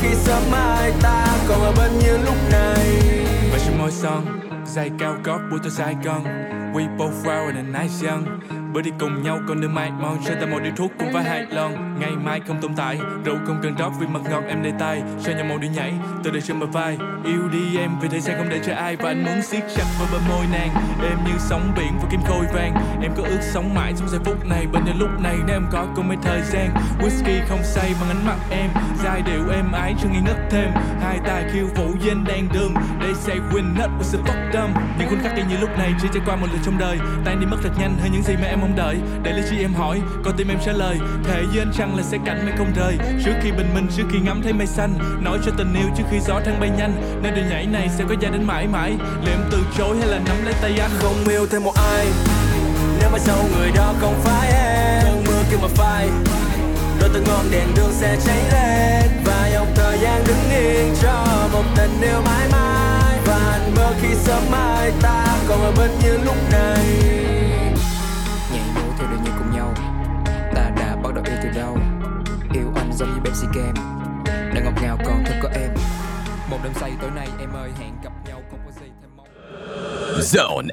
khi 0.00 0.14
sớm 0.14 0.42
mai 0.50 0.92
ta 1.02 1.26
còn 1.48 1.60
ở 1.60 1.72
bên 1.78 1.98
như 1.98 2.18
lúc 2.24 2.34
này. 2.50 3.00
Và 3.52 3.58
trên 3.66 3.78
môi 3.78 3.90
son, 3.90 4.40
Giày 4.66 4.90
cao 4.98 5.16
gót 5.24 5.38
buổi 5.50 5.58
tối 5.62 5.70
dài 5.70 5.96
gần 6.04 6.22
We 6.74 6.96
both 6.96 7.24
wild 7.24 7.56
and 7.56 7.76
a 7.76 7.82
nice 7.82 8.08
young 8.08 8.40
bữa 8.72 8.82
đi 8.82 8.90
cùng 8.98 9.22
nhau 9.22 9.40
còn 9.48 9.60
đừng 9.60 9.74
mai 9.74 9.90
mòn 9.90 10.18
sẽ 10.24 10.34
ta 10.34 10.46
một 10.46 10.58
điếu 10.62 10.72
thuốc 10.76 10.92
cùng 10.98 11.12
với 11.12 11.22
hai 11.24 11.46
lon. 11.50 11.72
Ngày 11.98 12.10
mai 12.24 12.40
không 12.46 12.60
tồn 12.60 12.74
tại, 12.76 12.98
rượu 13.24 13.36
không 13.46 13.60
cần 13.62 13.74
rót 13.78 13.90
vì 14.00 14.06
mật 14.06 14.20
ngọt 14.30 14.42
em 14.48 14.62
đầy 14.62 14.72
tay 14.78 15.02
sao 15.20 15.34
nhau 15.34 15.44
một 15.44 15.58
đi 15.60 15.68
nhảy 15.68 15.94
từ 16.24 16.30
đây 16.30 16.42
trên 16.42 16.60
bờ 16.60 16.66
vai. 16.66 16.98
Yêu 17.24 17.48
đi 17.48 17.78
em, 17.78 17.90
vì 18.00 18.08
thời 18.08 18.20
gian 18.20 18.38
không 18.38 18.48
để 18.48 18.60
cho 18.66 18.74
ai. 18.74 18.96
Và 18.96 19.08
anh 19.08 19.24
muốn 19.24 19.42
siết 19.42 19.62
chặt 19.76 19.84
vào 19.98 20.08
bờ 20.12 20.18
môi 20.28 20.46
nàng. 20.52 20.68
Em 21.02 21.18
như 21.26 21.32
sóng 21.38 21.72
biển, 21.76 21.92
và 22.02 22.08
kim 22.10 22.20
khôi 22.26 22.46
vàng. 22.54 22.74
Em 23.02 23.12
có 23.16 23.22
ước 23.22 23.40
sống 23.40 23.74
mãi 23.74 23.92
trong 23.98 24.08
giây 24.08 24.20
phút 24.24 24.46
này. 24.46 24.66
Bên 24.72 24.84
nhau 24.84 24.94
lúc 24.98 25.10
này, 25.20 25.36
nếu 25.46 25.56
em 25.56 25.66
có 25.70 25.86
cùng 25.96 26.08
mấy 26.08 26.16
thời 26.22 26.42
gian. 26.42 26.74
Whisky 27.00 27.40
không 27.48 27.62
say 27.62 27.94
bằng 28.00 28.08
ánh 28.08 28.26
mắt 28.26 28.36
em. 28.50 28.70
Giai 29.04 29.22
điệu 29.22 29.48
em 29.54 29.72
ái 29.72 29.94
cho 30.02 30.08
nghi 30.08 30.20
ngất 30.26 30.36
thêm. 30.50 30.70
Hai 31.00 31.18
tay 31.26 31.44
khiêu 31.52 31.66
vũ 31.76 31.94
dên 32.00 32.24
đang 32.24 32.48
đường 32.52 32.74
they 33.00 33.14
say 33.14 33.36
win 33.52 33.78
not 33.78 33.90
with 33.98 34.12
the 34.12 34.18
fuck 34.18 34.52
dumb 34.52 34.74
những 34.98 35.08
khoảnh 35.08 35.22
khắc 35.22 35.36
y 35.36 35.42
như 35.42 35.56
lúc 35.60 35.70
này 35.78 35.94
chỉ 36.02 36.08
trải 36.14 36.22
qua 36.26 36.36
một 36.36 36.46
lần 36.52 36.62
trong 36.64 36.78
đời. 36.78 36.98
Tan 37.24 37.40
đi 37.40 37.46
mất 37.46 37.56
thật 37.62 37.70
nhanh 37.78 37.96
hơn 38.02 38.12
những 38.12 38.22
gì 38.22 38.34
mà 38.36 38.48
em 38.48 38.60
mong 38.62 38.76
đợi. 38.76 38.96
Để 39.22 39.32
lý 39.32 39.42
trí 39.50 39.56
em 39.60 39.74
hỏi 39.74 40.00
con 40.24 40.34
tim 40.36 40.48
em 40.48 40.58
trả 40.66 40.72
lời. 40.72 40.96
Thề 41.24 41.42
với 41.52 41.58
anh 41.58 41.72
rằng 41.78 41.96
là 41.96 42.02
sẽ 42.02 42.18
cạnh 42.24 42.44
mây 42.44 42.54
không 42.58 42.72
rời. 42.76 42.98
Trước 43.24 43.32
khi 43.42 43.52
bình 43.52 43.74
minh, 43.74 43.86
trước 43.96 44.04
khi 44.12 44.18
ngắm 44.18 44.40
thấy 44.42 44.52
mây 44.52 44.66
xanh, 44.66 44.94
nói 45.20 45.38
cho 45.44 45.52
tình 45.58 45.74
yêu 45.74 45.88
trước 45.96 46.04
khi 46.10 46.20
gió 46.20 46.40
thăng 46.44 46.60
bay 46.60 46.70
nhanh. 46.78 47.20
Nên 47.22 47.34
đường 47.34 47.48
nhảy 47.50 47.66
này 47.66 47.88
sẽ 47.98 48.04
có 48.08 48.14
gia 48.20 48.30
đến 48.30 48.44
mãi 48.44 48.66
mãi. 48.66 48.96
Liệu 49.24 49.34
em 49.34 49.40
từ 49.50 49.58
chối 49.78 49.96
hay 49.98 50.08
là 50.08 50.18
nắm 50.26 50.36
lấy 50.44 50.54
tay 50.62 50.78
anh? 50.80 50.90
Không 50.98 51.28
yêu 51.28 51.46
thêm 51.50 51.64
một 51.64 51.72
ai. 51.74 52.06
Nếu 53.00 53.10
mai 53.10 53.20
sau 53.20 53.36
người 53.56 53.70
đó 53.76 53.94
không 54.00 54.14
phải 54.24 54.52
em, 54.52 55.04
cơn 55.04 55.24
mưa 55.26 55.42
kêu 55.50 55.58
mà 55.62 55.68
phai. 55.68 56.08
Đôi 57.00 57.10
từng 57.14 57.24
ngọn 57.24 57.44
đèn 57.50 57.68
đường 57.76 57.92
sẽ 57.92 58.16
cháy 58.26 58.38
lên. 58.52 59.10
Và 59.24 59.50
dòng 59.52 59.72
thời 59.74 59.98
gian 59.98 60.24
đứng 60.26 60.50
yên 60.50 60.94
cho 61.02 61.48
một 61.52 61.64
tình 61.76 62.00
yêu 62.00 62.20
mãi 62.24 62.48
mãi. 62.52 63.18
Và 63.26 63.50
anh 63.52 63.74
mơ 63.76 63.94
khi 64.02 64.14
sớm 64.14 64.42
mai 64.50 64.92
ta 65.02 65.26
còn 65.48 65.62
ở 65.62 65.72
bên 65.78 65.90
như 66.02 66.18
lúc 66.24 66.36
này. 66.52 66.84
Pepsi 73.24 73.46
kem 73.54 73.74
Đang 74.54 74.64
ngọt 74.64 74.82
ngào 74.82 74.98
còn 75.06 75.24
thật 75.26 75.34
có 75.42 75.48
em. 75.54 75.70
Một 76.50 76.58
đêm 76.64 76.72
say 76.74 76.92
tối 77.00 77.10
nay 77.10 77.28
em 77.40 77.52
ơi, 77.52 77.70
hẹn 77.78 77.94
gặp 78.04 78.12
nhau 78.28 78.42
không 78.50 78.60
có 78.66 78.72
gì 78.80 78.86
thêm 79.00 79.10
mong. 79.16 79.26
Zone. 80.20 80.72